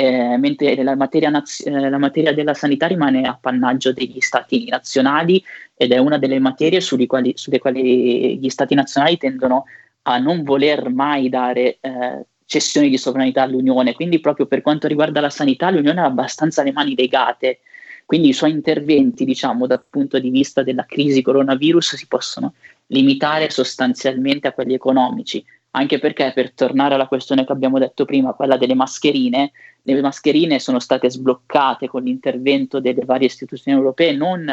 [0.00, 5.44] eh, mentre la materia, naz- eh, la materia, della sanità rimane appannaggio degli stati nazionali
[5.74, 9.64] ed è una delle materie quali, sulle quali gli stati nazionali tendono
[10.02, 13.94] a non voler mai dare eh, cessioni di sovranità all'Unione.
[13.94, 17.58] Quindi proprio per quanto riguarda la sanità l'Unione ha abbastanza le mani legate.
[18.06, 22.54] Quindi i suoi interventi, diciamo, dal punto di vista della crisi coronavirus si possono
[22.86, 28.32] limitare sostanzialmente a quelli economici anche perché per tornare alla questione che abbiamo detto prima,
[28.32, 29.52] quella delle mascherine,
[29.94, 34.46] le mascherine sono state sbloccate con l'intervento delle varie istituzioni europee, non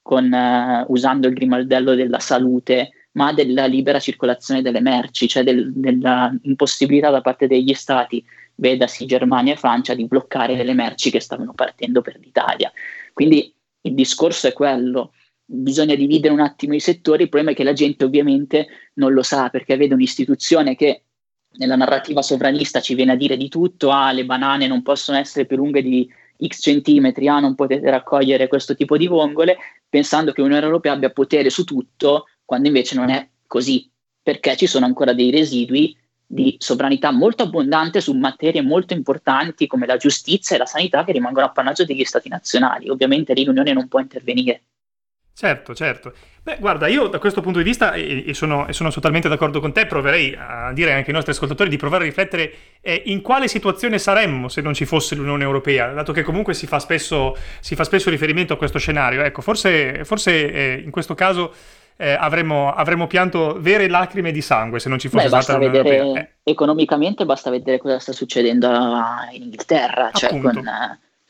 [0.00, 5.72] con, uh, usando il grimaldello della salute, ma della libera circolazione delle merci, cioè del,
[5.72, 8.24] dell'impossibilità da parte degli stati,
[8.54, 12.72] vedasi Germania e Francia, di bloccare delle merci che stavano partendo per l'Italia.
[13.12, 15.12] Quindi il discorso è quello
[15.44, 19.22] bisogna dividere un attimo i settori, il problema è che la gente ovviamente non lo
[19.22, 21.04] sa perché vede un'istituzione che
[21.54, 25.46] nella narrativa sovranista ci viene a dire di tutto, ah le banane non possono essere
[25.46, 26.10] più lunghe di
[26.44, 29.56] x centimetri, ah non potete raccogliere questo tipo di vongole,
[29.88, 33.88] pensando che l'Unione Europea abbia potere su tutto, quando invece non è così,
[34.22, 39.86] perché ci sono ancora dei residui di sovranità molto abbondante su materie molto importanti come
[39.86, 42.88] la giustizia e la sanità che rimangono appannaggio degli stati nazionali.
[42.88, 44.62] Ovviamente lì l'Unione non può intervenire.
[45.34, 46.12] Certo, certo.
[46.42, 49.60] Beh, guarda, io da questo punto di vista, e, e, sono, e, sono, totalmente d'accordo
[49.60, 53.22] con te, proverei a dire anche ai nostri ascoltatori di provare a riflettere eh, in
[53.22, 57.36] quale situazione saremmo se non ci fosse l'Unione Europea, dato che comunque si fa spesso,
[57.60, 59.22] si fa spesso riferimento a questo scenario.
[59.22, 61.54] Ecco, forse, forse eh, in questo caso
[61.96, 65.78] eh, avremmo, avremmo, pianto vere lacrime di sangue se non ci fosse Beh, stata l'Unione
[65.78, 66.22] vedere, Europea.
[66.22, 66.50] Eh.
[66.50, 68.68] Economicamente basta vedere cosa sta succedendo
[69.32, 70.60] in Inghilterra, cioè con,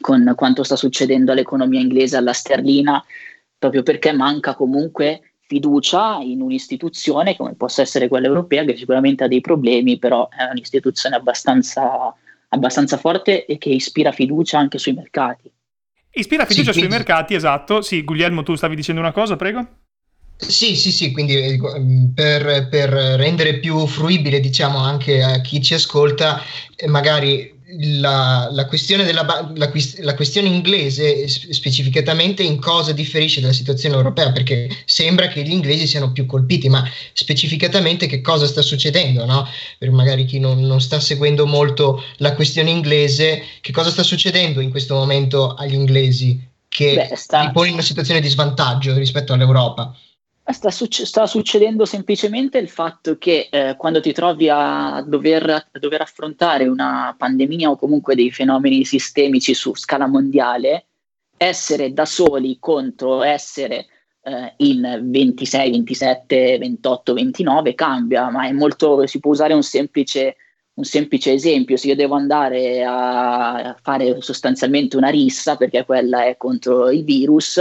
[0.01, 3.05] con quanto sta succedendo all'economia inglese, alla sterlina
[3.62, 9.29] proprio perché manca comunque fiducia in un'istituzione come possa essere quella europea, che sicuramente ha
[9.29, 12.12] dei problemi, però è un'istituzione abbastanza,
[12.48, 15.48] abbastanza forte e che ispira fiducia anche sui mercati.
[16.11, 16.90] Ispira fiducia sì, quindi...
[16.90, 17.83] sui mercati, esatto.
[17.83, 19.64] Sì, Guglielmo, tu stavi dicendo una cosa, prego?
[20.35, 21.61] Sì, sì, sì, quindi eh,
[22.12, 26.42] per, per rendere più fruibile, diciamo, anche a chi ci ascolta,
[26.75, 33.53] eh, magari la, la, questione della, la, la, questione inglese specificatamente in cosa differisce dalla
[33.53, 38.61] situazione europea perché sembra che gli inglesi siano più colpiti ma specificatamente che cosa sta
[38.61, 39.47] succedendo no?
[39.79, 44.61] per magari chi non, non sta seguendo molto la questione inglese che cosa sta succedendo
[44.61, 47.43] in questo momento agli inglesi che Beh, sta...
[47.43, 49.95] li pone in una situazione di svantaggio rispetto all'Europa
[50.44, 55.78] Sta, succe- sta, succedendo semplicemente il fatto che eh, quando ti trovi a dover, a
[55.78, 60.87] dover, affrontare una pandemia o comunque dei fenomeni sistemici su scala mondiale,
[61.37, 63.87] essere da soli contro essere
[64.22, 70.37] eh, in 26, 27, 28, 29 cambia, ma è molto, si può usare un semplice,
[70.74, 71.76] un semplice esempio.
[71.76, 77.61] Se io devo andare a fare sostanzialmente una rissa, perché quella è contro il virus,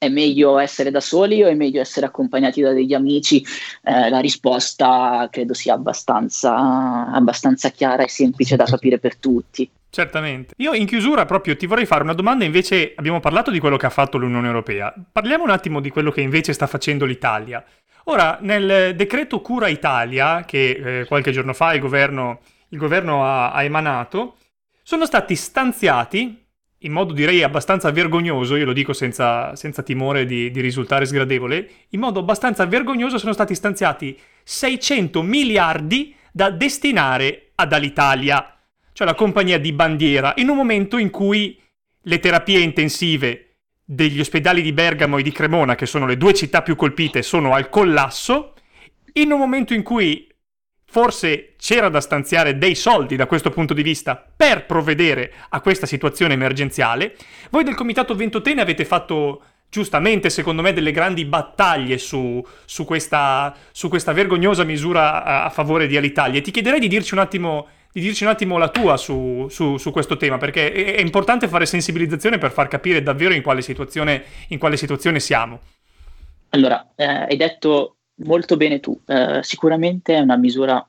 [0.00, 3.44] è meglio essere da soli o è meglio essere accompagnati da degli amici?
[3.82, 9.68] Eh, la risposta credo sia abbastanza, abbastanza chiara e semplice da capire per tutti.
[9.90, 10.54] Certamente.
[10.56, 13.84] Io in chiusura proprio ti vorrei fare una domanda, invece abbiamo parlato di quello che
[13.84, 17.62] ha fatto l'Unione Europea, parliamo un attimo di quello che invece sta facendo l'Italia.
[18.04, 23.52] Ora, nel decreto Cura Italia, che eh, qualche giorno fa il governo, il governo ha,
[23.52, 24.36] ha emanato,
[24.82, 26.40] sono stati stanziati
[26.82, 31.68] in modo direi abbastanza vergognoso, io lo dico senza, senza timore di, di, risultare sgradevole,
[31.90, 38.56] in modo abbastanza vergognoso sono stati stanziati 600 miliardi da destinare ad Alitalia,
[38.92, 41.60] cioè la compagnia di bandiera, in un momento in cui
[42.02, 46.62] le terapie intensive degli ospedali di Bergamo e di Cremona, che sono le due città
[46.62, 48.54] più colpite, sono al collasso,
[49.14, 50.29] in un momento in cui
[50.92, 55.86] Forse c'era da stanziare dei soldi da questo punto di vista per provvedere a questa
[55.86, 57.14] situazione emergenziale.
[57.50, 63.54] Voi del Comitato Ventotene avete fatto giustamente, secondo me, delle grandi battaglie su, su, questa,
[63.70, 66.40] su questa, vergognosa misura a, a, favore di Alitalia.
[66.40, 70.16] E ti chiederei di dirci un attimo, dirci un attimo la tua su, su, questo
[70.16, 74.58] tema, perché è, è, importante fare sensibilizzazione per far capire davvero in quale situazione, in
[74.58, 75.60] quale situazione siamo.
[76.48, 78.98] Allora, eh, hai detto molto bene tu.
[79.06, 80.84] Eh, sicuramente è una misura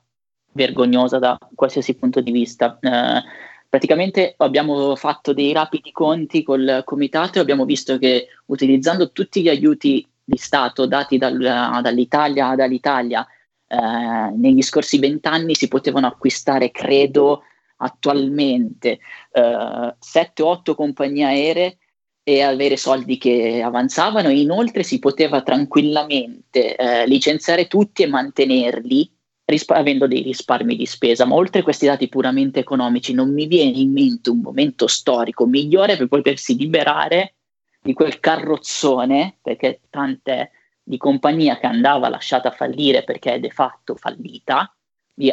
[0.52, 2.78] vergognosa da qualsiasi punto di vista.
[2.80, 3.22] Eh,
[3.68, 9.48] praticamente abbiamo fatto dei rapidi conti col comitato e abbiamo visto che utilizzando tutti gli
[9.48, 13.26] aiuti di Stato dati dal, dall'Italia ad Alitalia
[13.66, 17.44] eh, negli scorsi vent'anni si potevano acquistare, credo,
[17.76, 18.98] attualmente
[19.32, 21.78] eh, 7-8 compagnie aeree
[22.24, 29.10] e avere soldi che avanzavano e inoltre si poteva tranquillamente eh, licenziare tutti e mantenerli
[29.44, 31.24] rispa- avendo dei risparmi di spesa.
[31.24, 35.46] Ma oltre a questi dati puramente economici non mi viene in mente un momento storico
[35.46, 37.34] migliore per potersi liberare
[37.80, 40.52] di quel carrozzone, perché tante
[40.84, 44.72] di compagnia che andava lasciata fallire perché è de facto fallita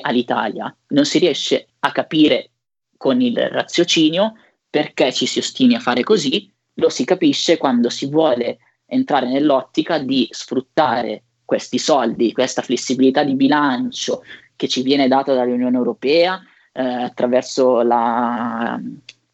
[0.02, 0.76] all'Italia.
[0.90, 2.50] Non si riesce a capire
[2.98, 4.34] con il raziocinio
[4.70, 10.00] perché ci si ostini a fare così lo si capisce quando si vuole entrare nell'ottica
[10.00, 14.24] di sfruttare questi soldi, questa flessibilità di bilancio
[14.56, 18.80] che ci viene data dall'Unione Europea eh, attraverso la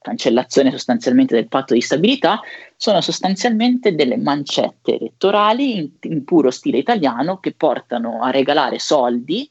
[0.06, 2.40] cancellazione sostanzialmente del patto di stabilità,
[2.76, 9.50] sono sostanzialmente delle mancette elettorali in, in puro stile italiano che portano a regalare soldi,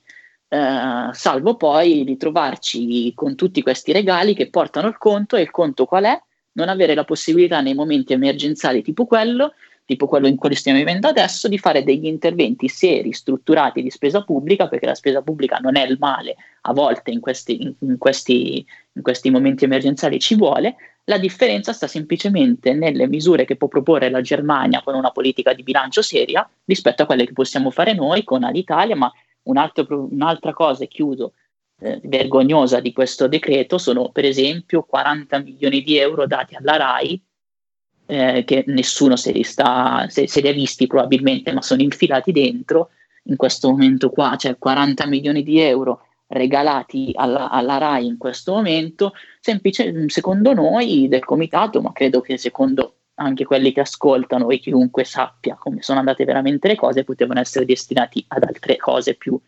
[0.49, 5.87] eh, salvo poi ritrovarci con tutti questi regali che portano il conto e il conto
[5.87, 6.23] qual è?
[6.55, 9.53] Non avere la possibilità nei momenti emergenziali tipo quello,
[9.85, 14.23] tipo quello in cui stiamo vivendo adesso, di fare degli interventi seri, strutturati di spesa
[14.23, 17.99] pubblica, perché la spesa pubblica non è il male, a volte in questi, in, in
[17.99, 23.69] questi, in questi momenti emergenziali ci vuole, la differenza sta semplicemente nelle misure che può
[23.69, 27.93] proporre la Germania con una politica di bilancio seria rispetto a quelle che possiamo fare
[27.93, 29.12] noi con l'Italia, ma
[29.43, 31.33] un altro, un'altra cosa, e chiudo,
[31.80, 37.22] eh, vergognosa di questo decreto sono per esempio 40 milioni di euro dati alla RAI
[38.06, 42.33] eh, che nessuno se li, sta, se, se li ha visti probabilmente ma sono infilati
[42.33, 42.90] dentro.
[43.27, 48.52] In questo momento qua, cioè 40 milioni di euro regalati alla, alla RAI in questo
[48.52, 54.58] momento, semplice, secondo noi del comitato, ma credo che secondo anche quelli che ascoltano e
[54.58, 59.40] chiunque sappia come sono andate veramente le cose, potevano essere destinati ad altre cose più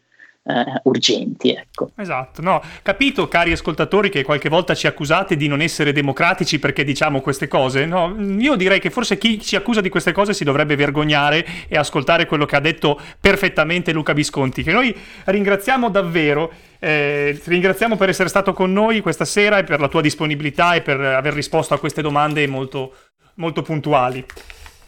[0.47, 1.51] eh, urgenti.
[1.51, 1.91] Ecco.
[1.97, 6.85] Esatto, no, capito cari ascoltatori che qualche volta ci accusate di non essere democratici perché
[6.85, 10.45] diciamo queste cose, no, io direi che forse chi ci accusa di queste cose si
[10.45, 14.95] dovrebbe vergognare e ascoltare quello che ha detto perfettamente Luca Visconti, che noi
[15.25, 19.89] ringraziamo davvero, eh, ti ringraziamo per essere stato con noi questa sera e per la
[19.89, 22.95] tua disponibilità e per aver risposto a queste domande molto,
[23.35, 24.25] molto puntuali.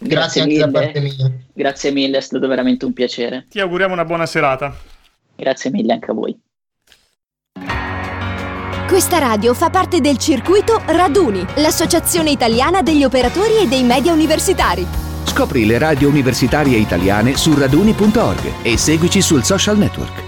[0.01, 1.33] Grazie, Grazie anche da parte mia.
[1.53, 3.47] Grazie mille, è stato veramente un piacere.
[3.51, 4.97] Ti auguriamo una buona serata.
[5.39, 6.36] Grazie mille anche a voi.
[8.89, 14.84] Questa radio fa parte del circuito Raduni, l'associazione italiana degli operatori e dei media universitari.
[15.24, 20.28] Scopri le radio universitarie italiane su raduni.org e seguici sul social network.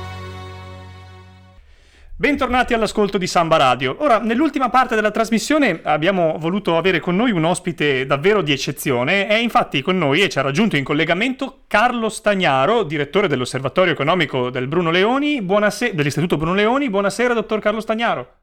[2.21, 3.97] Bentornati all'ascolto di Samba Radio.
[4.01, 9.27] Ora, nell'ultima parte della trasmissione abbiamo voluto avere con noi un ospite davvero di eccezione.
[9.27, 14.51] È infatti con noi e ci ha raggiunto in collegamento Carlo Stagnaro, direttore dell'Osservatorio Economico
[14.51, 16.91] del Bruno Leoni, buonase- dell'Istituto Bruno Leoni.
[16.91, 18.41] Buonasera, dottor Carlo Stagnaro.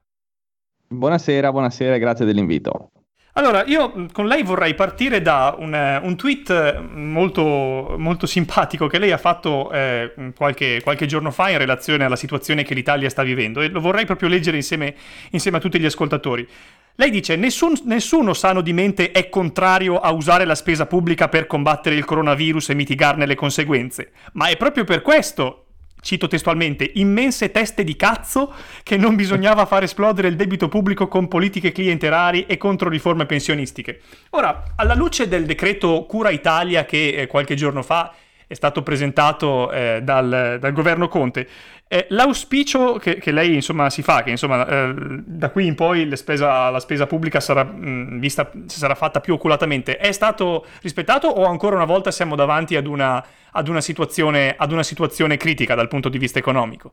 [0.88, 2.90] Buonasera, buonasera, grazie dell'invito.
[3.38, 9.12] Allora, io con lei vorrei partire da un, un tweet molto, molto, simpatico che lei
[9.12, 13.62] ha fatto eh, qualche, qualche, giorno fa in relazione alla situazione che l'Italia sta vivendo
[13.62, 14.96] e lo vorrei proprio leggere insieme,
[15.30, 16.48] insieme a tutti gli ascoltatori.
[16.96, 21.46] Lei dice: Nessun, nessuno sano di mente è contrario a usare la spesa pubblica per
[21.46, 25.67] combattere il coronavirus e mitigarne le conseguenze, ma è proprio per questo
[26.02, 31.28] cito testualmente, immense teste di cazzo che non bisognava far esplodere il debito pubblico con
[31.28, 34.02] politiche clientelari e contro riforme pensionistiche.
[34.32, 38.14] Ora, alla luce del decreto Cura Italia che eh, qualche giorno fa
[38.48, 41.48] è stato presentato eh, dal, dal, governo Conte.
[41.90, 44.94] Eh, l'auspicio che, che, lei insomma si fa, che insomma eh,
[45.26, 49.96] da qui in poi spesa, la spesa pubblica sarà mh, vista, sarà fatta più oculatamente,
[49.96, 54.74] è stato rispettato o ancora una volta siamo davanti ad una, ad una, situazione, ad
[54.74, 56.92] una situazione critica dal punto di vista economico?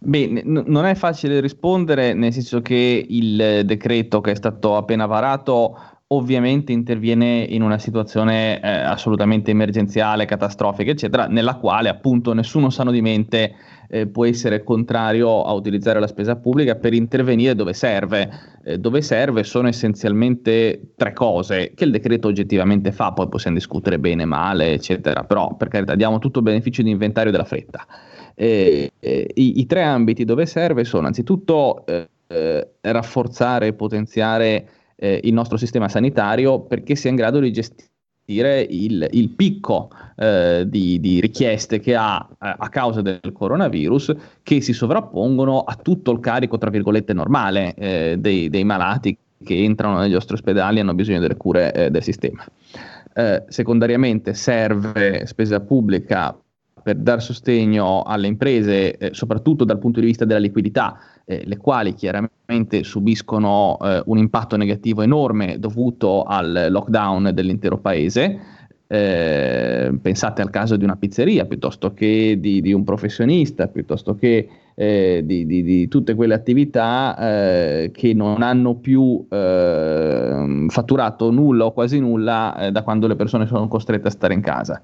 [0.00, 5.06] Beh, n- non è facile rispondere, nel senso che il decreto che è stato appena
[5.06, 5.78] varato
[6.12, 12.90] ovviamente interviene in una situazione eh, assolutamente emergenziale, catastrofica, eccetera, nella quale appunto nessuno sano
[12.90, 13.54] di mente
[13.88, 18.28] eh, può essere contrario a utilizzare la spesa pubblica per intervenire dove serve.
[18.64, 24.00] Eh, dove serve sono essenzialmente tre cose che il decreto oggettivamente fa, poi possiamo discutere
[24.00, 27.86] bene, male, eccetera, però per carità diamo tutto il beneficio di inventario della fretta.
[28.34, 34.66] Eh, eh, i, i, tre ambiti dove serve sono anzitutto eh, rafforzare e potenziare
[35.00, 40.64] eh, il nostro sistema sanitario perché sia in grado di gestire il, il picco eh,
[40.68, 46.12] di, di, richieste che ha eh, a causa del coronavirus che si sovrappongono a tutto
[46.12, 50.80] il carico, tra virgolette, normale eh, dei, dei, malati che entrano negli nostri ospedali e
[50.82, 52.44] hanno bisogno delle cure eh, del sistema.
[53.12, 56.38] Eh, secondariamente serve spesa pubblica
[56.82, 61.56] per dar sostegno alle imprese, eh, soprattutto dal punto di vista della liquidità, eh, le
[61.56, 68.58] quali chiaramente subiscono eh, un impatto negativo enorme dovuto al lockdown dell'intero paese.
[68.92, 74.48] Eh, pensate al caso di una pizzeria piuttosto che di, di un professionista, piuttosto che
[74.74, 81.66] eh, di, di, di, tutte quelle attività eh, che non hanno più eh, fatturato nulla
[81.66, 84.82] o quasi nulla da quando le persone sono costrette a stare in casa.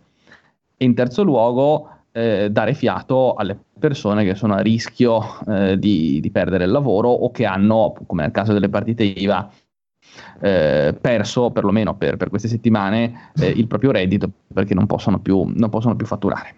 [0.78, 6.30] In terzo luogo, eh, dare fiato alle persone che sono a rischio eh, di, di,
[6.30, 9.50] perdere il lavoro o che hanno, come nel caso delle partite IVA,
[10.40, 15.50] eh, perso perlomeno per, per queste settimane eh, il proprio reddito perché non possono più,
[15.54, 16.54] non possono più fatturare.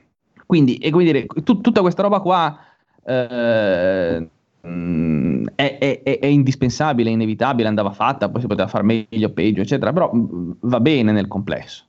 [0.47, 2.59] Quindi, e dire, tu, tutta questa roba qua
[3.05, 4.29] eh,
[4.67, 9.61] mm, è, è, è, indispensabile, è inevitabile, andava fatta, poi si poteva fare meglio, peggio,
[9.61, 11.88] eccetera, però mm, va bene nel complesso.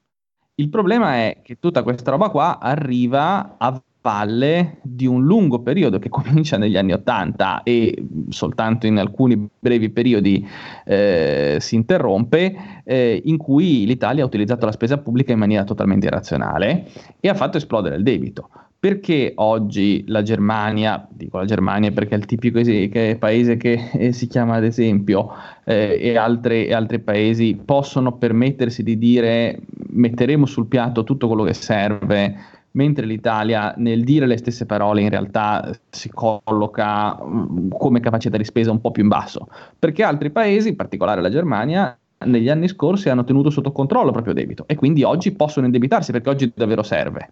[0.60, 6.00] Il problema è che tutta questa roba qua arriva a valle di un lungo periodo
[6.00, 10.46] che comincia negli anni Ottanta e soltanto in alcuni brevi periodi
[10.84, 16.08] eh, si interrompe, eh, in cui l'Italia ha utilizzato la spesa pubblica in maniera totalmente
[16.08, 16.88] irrazionale
[17.22, 18.50] e ha fatto esplodere il debito
[18.80, 24.28] perché oggi la Germania, dico la Germania perché è il tipico es- paese che si
[24.28, 25.34] chiama ad esempio,
[25.66, 29.60] eh, e, altre, e, altri paesi possono permettersi di dire
[29.90, 32.36] metteremo sul piatto tutto quello che serve,
[32.72, 38.46] mentre l'Italia nel dire le stesse parole in realtà si colloca mm, come capacità di
[38.46, 42.70] spesa un po' più in basso, perché altri paesi, in particolare la Germania, negli anni
[42.70, 46.52] scorsi hanno tenuto sotto controllo il proprio debito e quindi oggi possono indebitarsi perché oggi
[46.56, 47.32] davvero serve.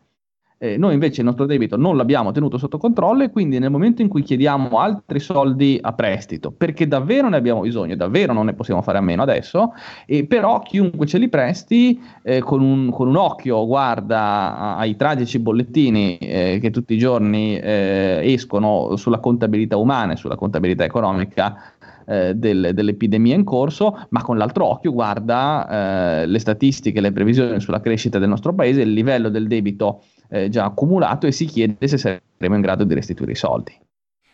[0.60, 4.01] Eh, noi invece il nostro debito non l'abbiamo tenuto sotto controllo e quindi nel momento
[4.01, 8.53] in cui chiediamo altri soldi a prestito, perché davvero ne abbiamo bisogno, davvero non ne
[8.53, 9.74] possiamo fare a meno adesso,
[10.08, 15.38] e però chiunque ce li presti eh, con, un, con, un, occhio guarda ai tragici
[15.38, 21.74] bollettini eh, che tutti i giorni eh, escono sulla contabilità umana e sulla contabilità economica
[22.08, 27.60] eh, del, dell'epidemia in corso, ma con l'altro occhio guarda eh, le statistiche, le previsioni
[27.60, 31.88] sulla crescita del nostro paese, il livello del debito eh, già accumulato e si chiede
[31.88, 33.86] se saremo in grado di restituire i soldi.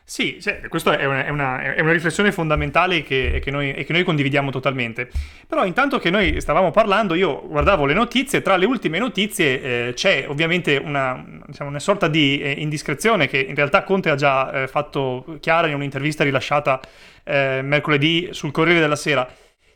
[0.05, 1.23] Sì, cioè, questa è una,
[1.61, 5.09] è, è una, riflessione fondamentale che, che, noi, che, noi, condividiamo totalmente.
[5.47, 9.93] Però intanto che noi stavamo parlando, io guardavo le notizie, tra le ultime notizie eh,
[9.93, 14.63] c'è ovviamente una, diciamo, una sorta di eh, indiscrezione che in realtà Conte ha già
[14.63, 16.81] eh, fatto chiara in un'intervista rilasciata
[17.23, 19.25] eh, mercoledì sul Corriere della Sera.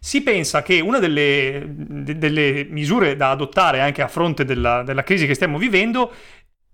[0.08, 5.04] Si pensa che una delle, de, delle misure da adottare anche a fronte della, della
[5.04, 6.14] crisi che stiamo vivendo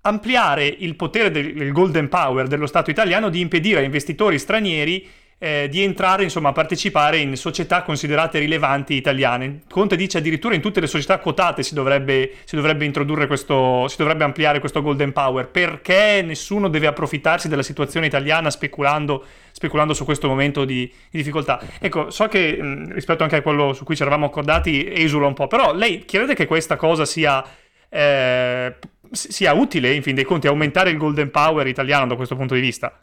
[0.02, 5.10] ampliare il potere del, del, golden power dello Stato italiano di impedire a investitori stranieri
[5.44, 9.64] eh, di entrare, insomma, a partecipare in società considerate rilevanti italiane.
[9.70, 13.98] Conte dice addirittura in tutte le società quotate si dovrebbe, si dovrebbe introdurre questo, si
[13.98, 20.06] dovrebbe ampliare questo golden power, perché nessuno deve approfittarsi della situazione italiana speculando, speculando su
[20.06, 21.60] questo momento di, di, difficoltà.
[21.78, 25.34] Ecco, so che mh, rispetto anche a quello su cui ci eravamo accordati esula un
[25.34, 27.44] po', però lei crede che questa cosa sia...
[27.90, 28.76] Eh,
[29.12, 32.62] sia utile, in fin dei conti, aumentare il golden power italiano da questo punto di
[32.62, 32.98] vista?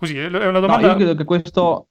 [0.00, 0.78] Così, è una domanda...
[0.78, 1.88] No, io credo che questo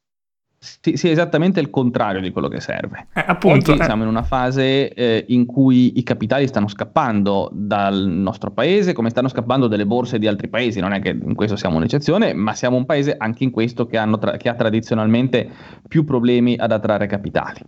[0.59, 3.07] sia esattamente il contrario di quello che serve.
[3.13, 3.83] Eh, appunto, Oggi eh.
[3.83, 9.11] siamo in una fase eh, in cui i capitali stanno scappando dal nostro paese, come
[9.11, 10.79] stanno scappando delle borse di altri paesi.
[10.79, 14.03] Non è che in questo siamo un'eccezione, ma siamo un paese anche in questo che,
[14.19, 15.47] tra- che ha tradizionalmente
[15.87, 17.61] più problemi ad attrarre capitali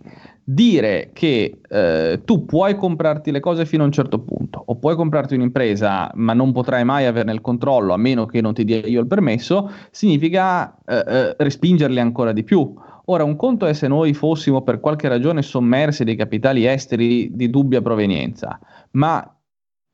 [0.44, 4.96] dire che eh, tu puoi comprarti le cose fino a un certo punto o puoi
[4.96, 8.78] comprarti un'impresa ma non potrai mai averne il controllo a meno che non ti dia
[8.86, 12.74] io il permesso, significa eh, eh, respingerli ancora di più.
[13.06, 17.50] Ora, un conto è se noi fossimo per qualche ragione sommersi dei capitali esteri di
[17.50, 18.60] dubbia provenienza,
[18.92, 19.36] ma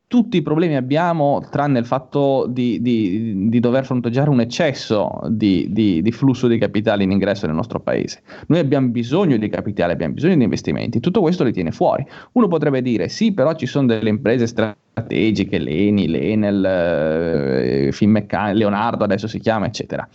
[0.07, 5.67] tutti i problemi abbiamo tranne il fatto di, di, di dover fronteggiare un eccesso di,
[5.69, 8.21] di, flusso di capitali in ingresso nel nostro paese.
[8.47, 12.05] Noi abbiamo bisogno di capitale, abbiamo bisogno di investimenti, tutto questo li tiene fuori.
[12.33, 19.03] Uno potrebbe dire sì, però ci sono delle imprese strategiche, l'Eni, l'Enel, eh, Finmeccan, Leonardo
[19.03, 20.07] adesso si chiama, eccetera.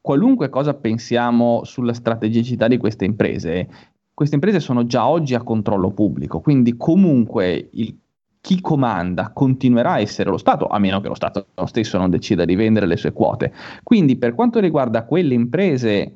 [0.00, 3.68] Qualunque cosa pensiamo sulla strategicità di queste imprese,
[4.14, 7.96] queste imprese sono già oggi a controllo pubblico, quindi comunque il
[8.40, 12.44] chi comanda continuerà a essere lo Stato, a meno che lo Stato stesso non decida
[12.44, 13.52] di vendere le sue quote.
[13.82, 16.14] Quindi per quanto riguarda quelle imprese,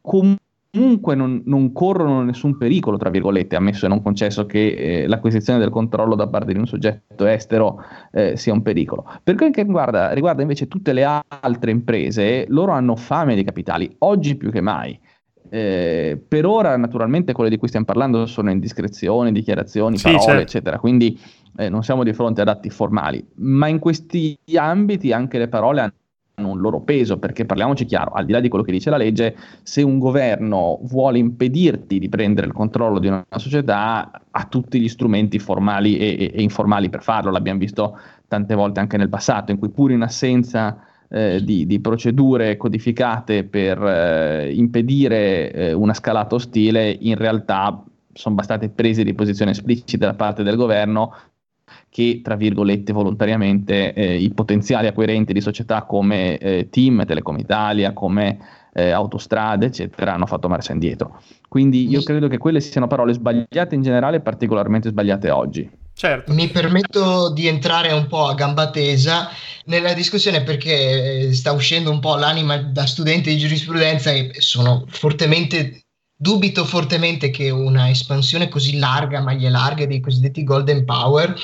[0.00, 4.68] comunque non, non corrono nessun pericolo, tra virgolette, ammesso e non concesso che
[5.02, 9.04] eh, l'acquisizione del controllo da parte di un soggetto estero eh, sia un pericolo.
[9.22, 13.92] Per quel che riguarda, riguarda invece tutte le altre imprese, loro hanno fame di capitali,
[13.98, 14.98] oggi più che mai.
[15.50, 20.40] Eh, per ora, naturalmente, quelle di cui stiamo parlando sono indiscrezioni, dichiarazioni, sì, parole, certo.
[20.40, 20.78] eccetera.
[20.78, 21.16] Quindi
[21.56, 25.80] eh, non siamo di fronte ad atti formali, ma in questi ambiti anche le parole
[25.80, 28.96] hanno un loro peso, perché parliamoci chiaro, al di là di quello che dice la
[28.96, 34.80] legge, se un governo vuole impedirti di prendere il controllo di una società, ha tutti
[34.80, 39.08] gli strumenti formali e, e, e informali per farlo, l'abbiamo visto tante volte anche nel
[39.08, 40.76] passato, in cui pur in assenza
[41.08, 47.80] eh, di, di, procedure codificate per eh, impedire eh, una scalata ostile, in realtà
[48.12, 51.12] sono bastate prese di posizione esplicite da parte del governo
[51.94, 57.92] che, tra virgolette, volontariamente eh, i potenziali acquirenti di società come eh, Team, Telecom Italia,
[57.92, 58.36] come
[58.72, 61.22] eh, Autostrade, eccetera, hanno fatto marcia indietro.
[61.46, 65.70] Quindi io credo che quelle siano parole sbagliate in generale e particolarmente sbagliate oggi.
[65.92, 66.32] Certo.
[66.32, 69.28] Mi permetto di entrare un po' a gamba tesa
[69.66, 74.84] nella discussione perché eh, sta uscendo un po' l'anima da studente di giurisprudenza e sono
[74.88, 75.83] fortemente
[76.16, 81.34] Dubito fortemente che una espansione così larga, maglie larghe dei cosiddetti Golden Power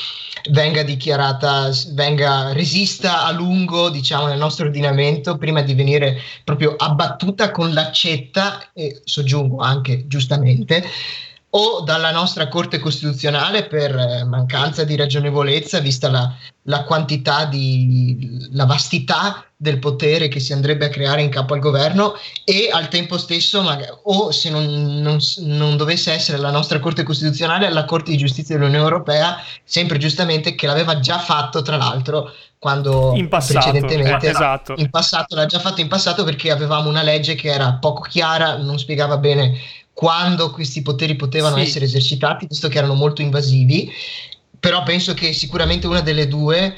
[0.52, 7.50] venga dichiarata, venga resista a lungo, diciamo, nel nostro ordinamento prima di venire proprio abbattuta
[7.50, 10.84] con l'accetta e soggiungo anche giustamente
[11.50, 16.32] o dalla nostra Corte Costituzionale per eh, mancanza di ragionevolezza, vista la,
[16.62, 21.60] la, quantità di la vastità del potere che si andrebbe a creare in capo al
[21.60, 24.64] governo e al tempo stesso, magari, o se non,
[25.00, 29.98] non, non, dovesse essere la nostra Corte Costituzionale, alla Corte di Giustizia dell'Unione Europea, sempre
[29.98, 34.74] giustamente che l'aveva già fatto, tra l'altro, quando in passato, precedentemente eh, esatto.
[34.76, 38.58] in passato l'ha già fatto in passato perché avevamo una legge che era poco chiara,
[38.58, 39.58] non spiegava bene
[40.00, 41.60] quando questi poteri potevano sì.
[41.60, 43.92] essere esercitati, visto che erano molto invasivi,
[44.58, 46.74] però penso che sicuramente una delle due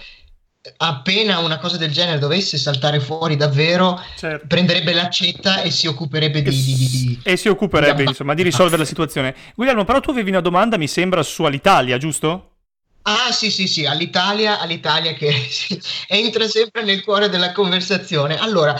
[0.78, 4.46] appena una cosa del genere dovesse saltare fuori davvero, certo.
[4.48, 6.50] prenderebbe l'accetta e si occuperebbe di...
[6.50, 9.36] Di, di, di e si occuperebbe, insomma, di risolvere la situazione.
[9.54, 12.51] Guglielmo, però tu avevi una domanda, mi sembra, su Alitalia, giusto?
[13.04, 15.28] Ah sì sì sì, all'Italia, all'Italia che
[16.06, 18.36] entra sempre nel cuore della conversazione.
[18.38, 18.78] Allora,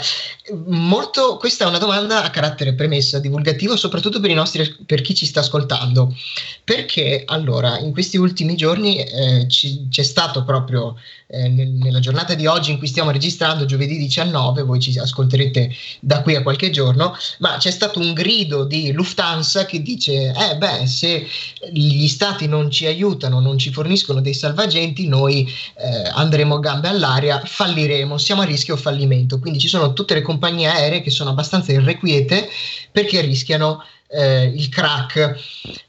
[0.67, 5.25] molto, questa è una domanda a carattere premessa, divulgativo, soprattutto per, nostri, per chi ci
[5.25, 6.15] sta ascoltando,
[6.63, 10.95] perché allora in questi ultimi giorni eh, ci, c'è stato proprio
[11.33, 15.71] eh, nel, nella giornata di oggi in cui stiamo registrando, giovedì 19, voi ci ascolterete
[15.99, 20.55] da qui a qualche giorno, ma c'è stato un grido di Lufthansa che dice, eh
[20.57, 21.25] beh, se
[21.71, 27.41] gli stati non ci aiutano, non ci forniscono dei salvagenti, noi eh, andremo gambe all'aria,
[27.43, 29.39] falliremo, siamo a rischio fallimento.
[29.39, 32.47] Quindi ci sono tutte le compagnie aeree che sono abbastanza irrequiete
[32.91, 35.35] perché rischiano eh, il crack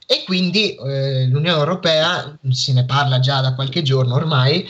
[0.06, 4.66] e quindi eh, l'Unione Europea, se ne parla già da qualche giorno ormai,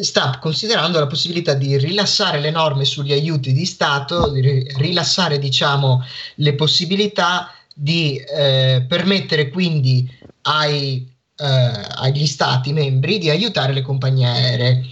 [0.00, 4.40] sta considerando la possibilità di rilassare le norme sugli aiuti di Stato, di
[4.76, 6.04] rilassare diciamo,
[6.36, 10.10] le possibilità di eh, permettere quindi
[10.42, 14.84] ai, eh, agli Stati membri di aiutare le compagnie aeree.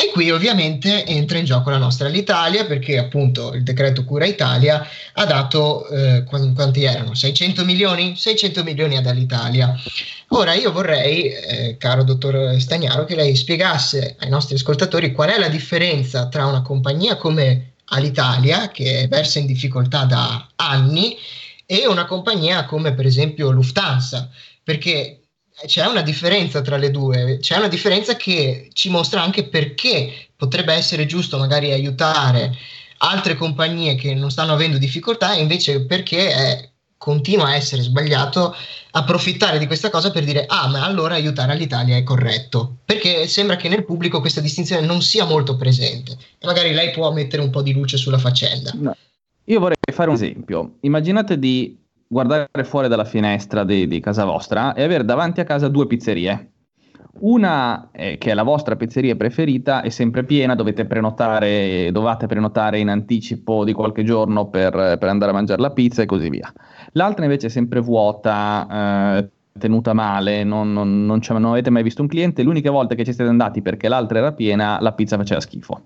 [0.00, 4.86] E qui ovviamente entra in gioco la nostra l'Italia perché appunto il decreto Cura Italia
[5.14, 7.14] ha dato eh, quanti erano?
[7.14, 8.14] 600 milioni?
[8.14, 9.74] 600 milioni ad Alitalia.
[10.28, 15.38] Ora io vorrei, eh, caro dottor Stagnaro, che lei spiegasse ai nostri ascoltatori qual è
[15.38, 21.16] la differenza tra una compagnia come Alitalia, che versa in difficoltà da anni,
[21.66, 24.30] e una compagnia come per esempio Lufthansa,
[24.62, 25.17] perché
[25.66, 30.72] c'è una differenza tra le due, c'è una differenza che ci mostra anche perché potrebbe
[30.72, 32.56] essere giusto magari aiutare
[32.98, 38.54] altre compagnie che non stanno avendo difficoltà e invece perché è, continua a essere sbagliato
[38.92, 42.78] approfittare di questa cosa per dire ah ma allora aiutare l'Italia è corretto.
[42.84, 46.16] Perché sembra che nel pubblico questa distinzione non sia molto presente.
[46.38, 48.72] E magari lei può mettere un po' di luce sulla faccenda.
[48.74, 48.96] No.
[49.44, 50.76] io vorrei fare un esempio.
[50.80, 51.76] Immaginate di
[52.08, 56.52] guardare fuori dalla finestra di, di casa vostra e avere davanti a casa due pizzerie
[57.20, 62.78] una eh, che è la vostra pizzeria preferita è sempre piena, dovete prenotare, dovete prenotare
[62.78, 66.52] in anticipo di qualche giorno per, per andare a mangiare la pizza e così via.
[66.92, 69.28] L'altra invece è sempre vuota, eh,
[69.58, 73.12] tenuta male, non, non, non, non, avete mai visto un cliente, l'unica volta che ci
[73.12, 75.80] siete andati perché l'altra era piena, la pizza faceva schifo.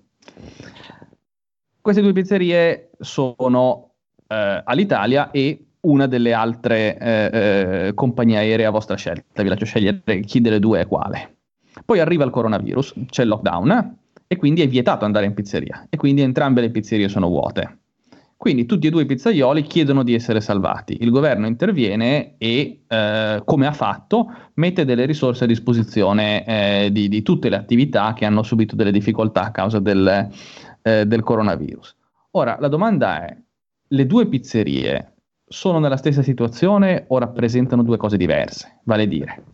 [1.81, 3.91] Queste due pizzerie sono
[4.29, 7.31] eh, all'Italia e una delle altre eh,
[7.89, 11.37] eh, compagnie aeree a vostra scelta, vi lascio scegliere chi delle due è quale.
[11.85, 15.97] Poi arriva il coronavirus, c'è il lockdown e quindi è vietato andare in pizzeria e
[15.97, 17.79] quindi entrambe le pizzerie sono vuote.
[18.37, 20.99] Quindi tutti e due i pizzaioli chiedono di essere salvati.
[21.01, 27.09] Il governo interviene e, eh, come ha fatto, mette delle risorse a disposizione eh, di,
[27.09, 30.29] di, tutte le attività che hanno subito delle difficoltà a causa del,
[30.83, 31.95] eh, del coronavirus.
[32.33, 33.37] Ora, la domanda è,
[33.87, 35.12] le due pizzerie
[35.53, 38.81] sono nella stessa situazione o rappresentano due cose diverse?
[38.85, 39.45] Vale a dire,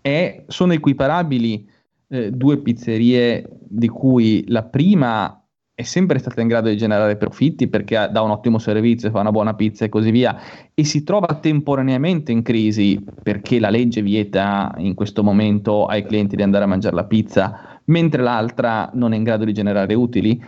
[0.00, 1.68] è, sono equiparabili
[2.08, 5.38] eh, due pizzerie di cui la prima
[5.74, 9.30] è sempre stata in grado di generare profitti perché dà un ottimo servizio, fa una
[9.30, 10.34] buona pizza e così via,
[10.72, 16.36] e si trova temporaneamente in crisi perché la legge vieta in questo momento ai clienti
[16.36, 20.42] di andare a mangiare la pizza, mentre l'altra non è in grado di generare utili?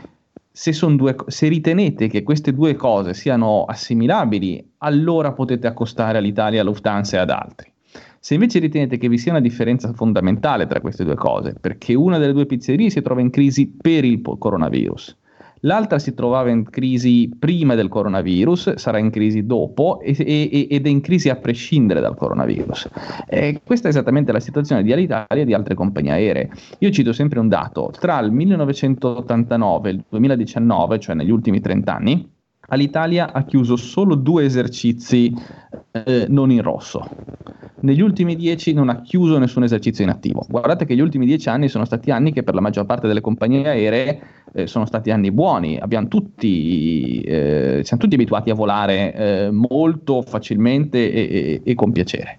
[0.61, 6.64] Se, due, se ritenete che queste due cose siano assimilabili, allora potete accostare all'Italia, a
[6.64, 7.70] Lufthansa e ad altri.
[8.18, 12.18] Se invece ritenete che vi sia una differenza fondamentale tra queste due cose, perché una
[12.18, 15.16] delle due pizzerie si trova in crisi per il coronavirus,
[15.61, 20.86] l'altra si trovava in crisi prima del coronavirus, sarà in crisi dopo e, e, ed
[20.86, 22.88] è in crisi a prescindere dal coronavirus.
[23.26, 26.50] E questa è esattamente la situazione di Alitalia e di altre compagnie aeree.
[26.78, 31.94] Io cito sempre un dato, tra il 1989 e il 2019, cioè negli ultimi 30
[31.94, 32.36] anni,
[32.70, 35.34] Alitalia ha chiuso solo due esercizi
[35.90, 37.08] eh, non in rosso.
[37.80, 40.44] Negli ultimi dieci non ha chiuso nessun esercizio in attivo.
[40.48, 43.20] Guardate che gli ultimi dieci anni sono stati anni che per la maggior parte delle
[43.20, 44.20] compagnie aeree
[44.52, 45.80] eh, sono stati anni buoni.
[46.08, 52.36] Tutti, eh, siamo tutti abituati a volare eh, molto facilmente e, e, e con piacere.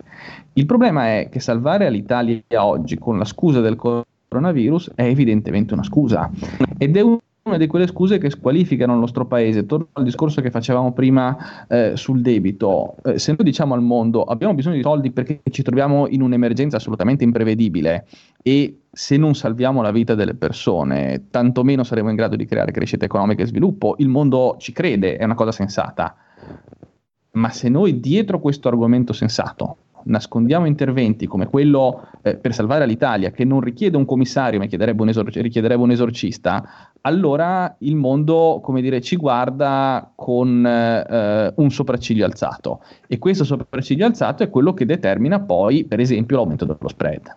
[0.53, 5.83] Il problema è che salvare Alitalia oggi con la scusa del coronavirus è evidentemente una
[5.83, 6.29] scusa
[6.77, 7.17] ed è un
[7.49, 9.65] una di quelle scuse che squalificano il nostro paese.
[9.65, 12.95] Torno al discorso che facevamo prima eh, sul debito.
[13.03, 16.77] Eh, se noi diciamo al mondo abbiamo bisogno di soldi perché ci troviamo in un'emergenza
[16.77, 18.07] assolutamente imprevedibile
[18.41, 23.05] e se non salviamo la vita delle persone, tantomeno saremo in grado di creare crescita
[23.05, 26.15] economica e sviluppo, il mondo ci crede, è una cosa sensata.
[27.31, 33.31] Ma se noi dietro questo argomento sensato nascondiamo interventi come quello eh, per salvare l'Italia,
[33.31, 38.81] che non richiede un commissario, ma un esor- richiederebbe un esorcista, allora il mondo, come
[38.81, 42.81] dire, ci guarda con eh, un sopracciglio alzato.
[43.07, 47.35] E questo sopracciglio alzato è quello che determina poi, per esempio, l'aumento dello spread.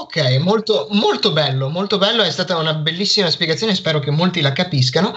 [0.00, 4.52] Ok, molto, molto bello, molto bello, è stata una bellissima spiegazione, spero che molti la
[4.52, 5.12] capiscano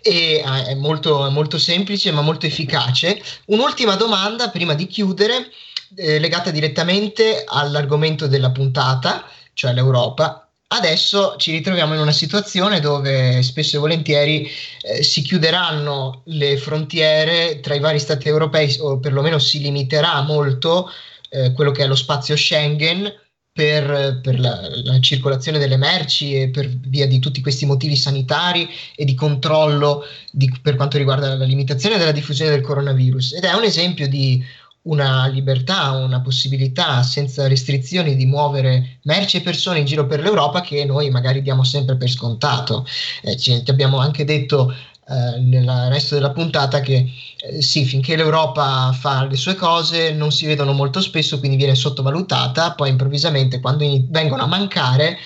[0.00, 3.20] e ah, è molto, molto semplice ma molto efficace.
[3.48, 5.50] Un'ultima domanda prima di chiudere,
[5.94, 10.48] eh, legata direttamente all'argomento della puntata, cioè l'Europa.
[10.68, 14.50] Adesso ci ritroviamo in una situazione dove spesso e volentieri
[14.80, 20.90] eh, si chiuderanno le frontiere tra i vari stati europei o perlomeno si limiterà molto
[21.28, 23.12] eh, quello che è lo spazio Schengen
[23.56, 28.68] per, per la, la, circolazione delle merci e per via di tutti questi motivi sanitari
[28.94, 33.32] e di controllo di, per quanto riguarda la limitazione della diffusione del coronavirus.
[33.32, 34.44] Ed è un esempio di
[34.82, 40.60] una libertà, una possibilità senza restrizioni di muovere merci e persone in giro per l'Europa
[40.60, 42.86] che noi magari diamo sempre per scontato.
[43.22, 44.70] Eh, ci, abbiamo anche detto
[45.08, 47.06] eh, nel resto della puntata che
[47.38, 51.74] eh, sì, finché l'Europa fa le sue cose non si vedono molto spesso, quindi viene
[51.74, 55.16] sottovalutata, poi improvvisamente quando in- vengono a mancare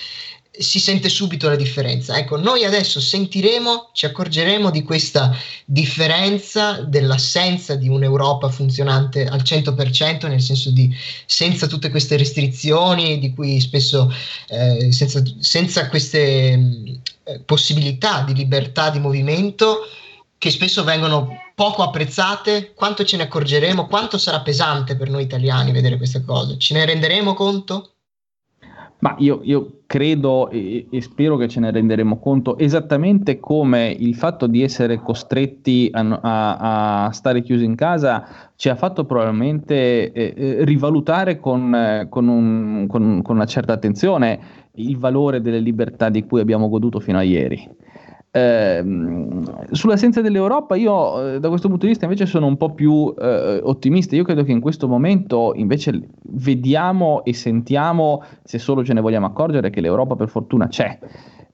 [0.51, 2.17] si sente subito la differenza.
[2.17, 5.33] Ecco, noi adesso sentiremo, ci accorgeremo di questa
[5.65, 10.93] differenza, dell'assenza di un'Europa funzionante al 100%, nel senso di
[11.25, 14.13] senza tutte queste restrizioni, di cui spesso
[14.49, 16.19] eh, senza, senza, queste
[17.23, 19.87] eh, possibilità di libertà di movimento
[20.37, 25.71] che spesso vengono poco apprezzate, quanto ce ne accorgeremo, quanto sarà pesante per noi italiani
[25.71, 27.91] vedere queste cose, ce ne renderemo conto?
[29.01, 34.13] Ma io, io credo e, e, spero che ce ne renderemo conto esattamente come il
[34.13, 40.11] fatto di essere costretti a, a, a stare chiusi in casa ci ha fatto probabilmente
[40.11, 44.39] eh, eh rivalutare con, con, un, con, con una certa attenzione
[44.73, 47.67] il valore delle libertà di cui abbiamo goduto fino a ieri.
[48.33, 48.81] Eh,
[49.71, 53.59] sull'assenza dell'Europa io eh, da questo punto di vista invece sono un po' più eh,
[53.61, 59.01] ottimista, io credo che in questo momento invece vediamo e sentiamo, se solo ce ne
[59.01, 60.97] vogliamo accorgere, che l'Europa per fortuna c'è.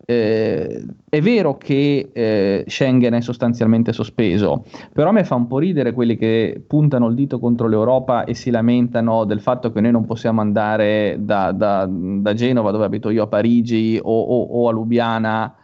[0.09, 4.63] Eh, è vero che eh, Schengen è sostanzialmente sospeso,
[4.93, 8.35] però a me fa un po' ridere quelli che puntano il dito contro l'Europa e
[8.35, 13.09] si lamentano del fatto che noi non possiamo andare da, da, da Genova, dove abito
[13.09, 15.55] io, a Parigi o, o, o a Lubiana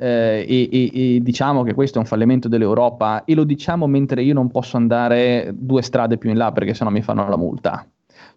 [0.00, 4.22] eh, e, e, e, diciamo che questo è un fallimento dell'Europa e lo diciamo mentre
[4.22, 7.86] io non posso andare due strade più in là perché sennò mi fanno la multa.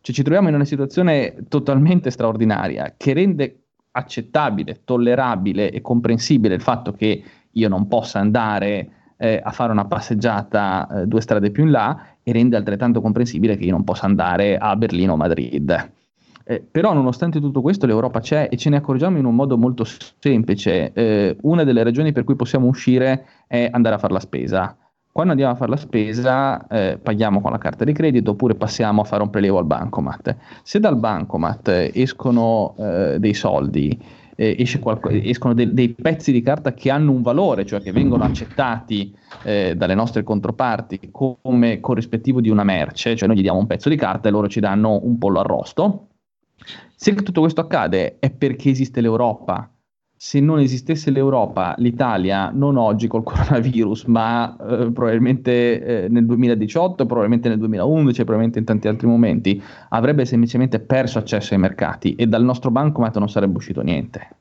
[0.01, 3.59] Cioè ci troviamo in una situazione totalmente straordinaria che rende
[3.91, 9.85] accettabile, tollerabile e comprensibile il fatto che io non possa andare eh, a fare una
[9.85, 14.05] passeggiata eh, due strade più in là e rende altrettanto comprensibile che io non possa
[14.05, 15.91] andare a Berlino o Madrid.
[16.45, 19.85] Eh, però nonostante tutto questo l'Europa c'è e ce ne accorgiamo in un modo molto
[20.19, 20.91] semplice.
[20.93, 24.77] Eh, una delle ragioni per cui possiamo uscire è andare a fare la spesa.
[25.11, 29.01] Quando andiamo a fare la spesa eh, paghiamo con la carta di credito oppure passiamo
[29.01, 30.35] a fare un prelievo al bancomat.
[30.63, 33.95] Se dal bancomat escono eh, dei soldi,
[34.35, 38.23] eh, qualco- escono de- dei pezzi di carta che hanno un valore, cioè che vengono
[38.23, 43.67] accettati eh, dalle nostre controparti come corrispettivo di una merce, cioè noi gli diamo un
[43.67, 46.07] pezzo di carta e loro ci danno un pollo arrosto,
[47.03, 49.69] se tutto questo accade è perché esiste l'Europa.
[50.15, 57.05] Se non esistesse l'Europa, l'Italia, non oggi col coronavirus, ma eh, probabilmente eh, nel 2018,
[57.05, 62.25] probabilmente nel 2011, probabilmente in tanti altri momenti, avrebbe semplicemente perso accesso ai mercati e
[62.25, 64.37] dal nostro bancomat non sarebbe uscito niente.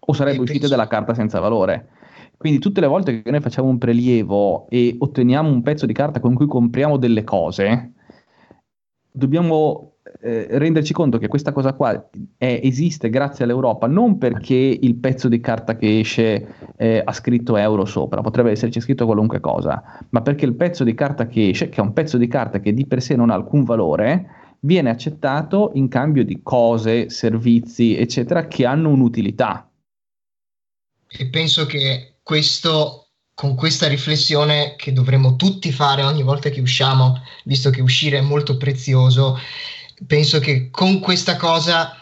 [0.00, 0.74] O sarebbe uscita penso...
[0.74, 1.88] della carta senza valore.
[2.36, 6.20] Quindi tutte le volte che noi facciamo un prelievo e otteniamo un pezzo di carta
[6.20, 7.92] con cui compriamo delle cose,
[9.10, 14.96] dobbiamo eh, renderci conto che questa cosa qua è, esiste grazie all'Europa, non perché il
[14.96, 19.82] pezzo di carta che esce eh, ha scritto euro sopra, potrebbe esserci scritto qualunque cosa,
[20.10, 22.72] ma perché il pezzo di carta che esce, che è un pezzo di carta che
[22.72, 28.46] di per sé non ha alcun valore, viene accettato in cambio di cose, servizi, eccetera,
[28.46, 29.70] che hanno un'utilità.
[31.10, 37.22] E penso che questo con questa riflessione che dovremmo tutti fare ogni volta che usciamo,
[37.44, 39.38] visto che uscire è molto prezioso,
[40.06, 41.96] penso che con questa cosa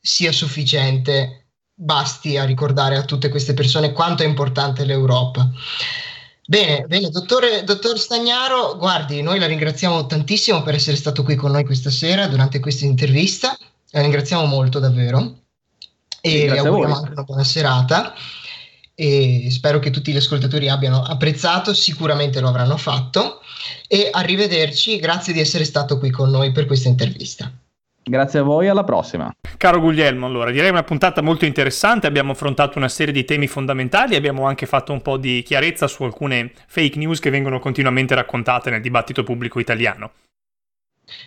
[0.00, 5.50] sia sufficiente, basti a ricordare a tutte queste persone quanto è importante l'Europa.
[6.44, 11.52] Bene, bene, dottore, dottor Stagnaro, guardi, noi la ringraziamo tantissimo per essere stato qui con
[11.52, 13.56] noi questa sera durante questa intervista,
[13.90, 15.38] la ringraziamo molto davvero
[16.20, 18.14] e le auguriamo anche una buona serata.
[19.02, 23.40] E spero che tutti gli ascoltatori abbiano apprezzato, sicuramente lo avranno fatto
[23.88, 27.50] e arrivederci, grazie di essere stato qui con noi per questa intervista.
[28.04, 29.32] Grazie a voi, alla prossima.
[29.56, 34.14] Caro Guglielmo, allora direi una puntata molto interessante, abbiamo affrontato una serie di temi fondamentali,
[34.14, 38.70] abbiamo anche fatto un po' di chiarezza su alcune fake news che vengono continuamente raccontate
[38.70, 40.12] nel dibattito pubblico italiano.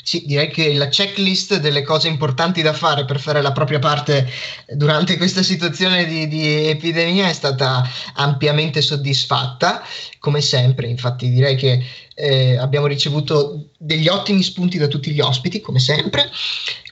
[0.01, 4.29] Sì, direi che la checklist delle cose importanti da fare per fare la propria parte
[4.67, 9.83] durante questa situazione di, di, epidemia è stata ampiamente soddisfatta,
[10.19, 10.87] come sempre.
[10.87, 11.83] Infatti, direi che
[12.13, 16.29] eh, abbiamo ricevuto degli ottimi spunti da tutti gli ospiti, come sempre.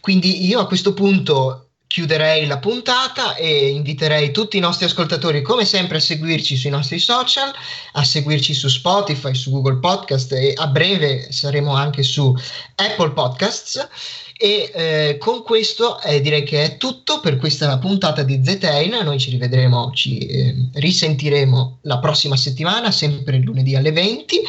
[0.01, 5.63] Quindi io a questo punto chiuderei la puntata e inviterei tutti i nostri ascoltatori, come
[5.63, 7.53] sempre, a seguirci sui nostri social,
[7.91, 12.35] a seguirci su Spotify, su Google Podcast e a breve saremo anche su
[12.77, 13.87] Apple Podcasts.
[14.35, 18.97] E eh, con questo eh, direi che è tutto per questa puntata di Zetain.
[19.03, 24.41] Noi ci rivedremo, ci eh, risentiremo la prossima settimana, sempre lunedì alle 20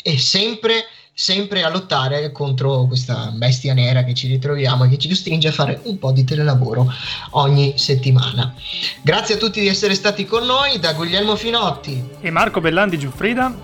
[0.00, 5.08] e sempre sempre a lottare contro questa bestia nera che ci ritroviamo e che ci
[5.08, 6.92] costringe a fare un po' di telelavoro
[7.30, 8.52] ogni settimana.
[9.00, 13.54] Grazie a tutti di essere stati con noi, da Guglielmo Finotti e Marco Bellandi Giuffrida.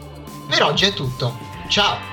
[0.49, 1.37] Per oggi è tutto.
[1.69, 2.10] Ciao!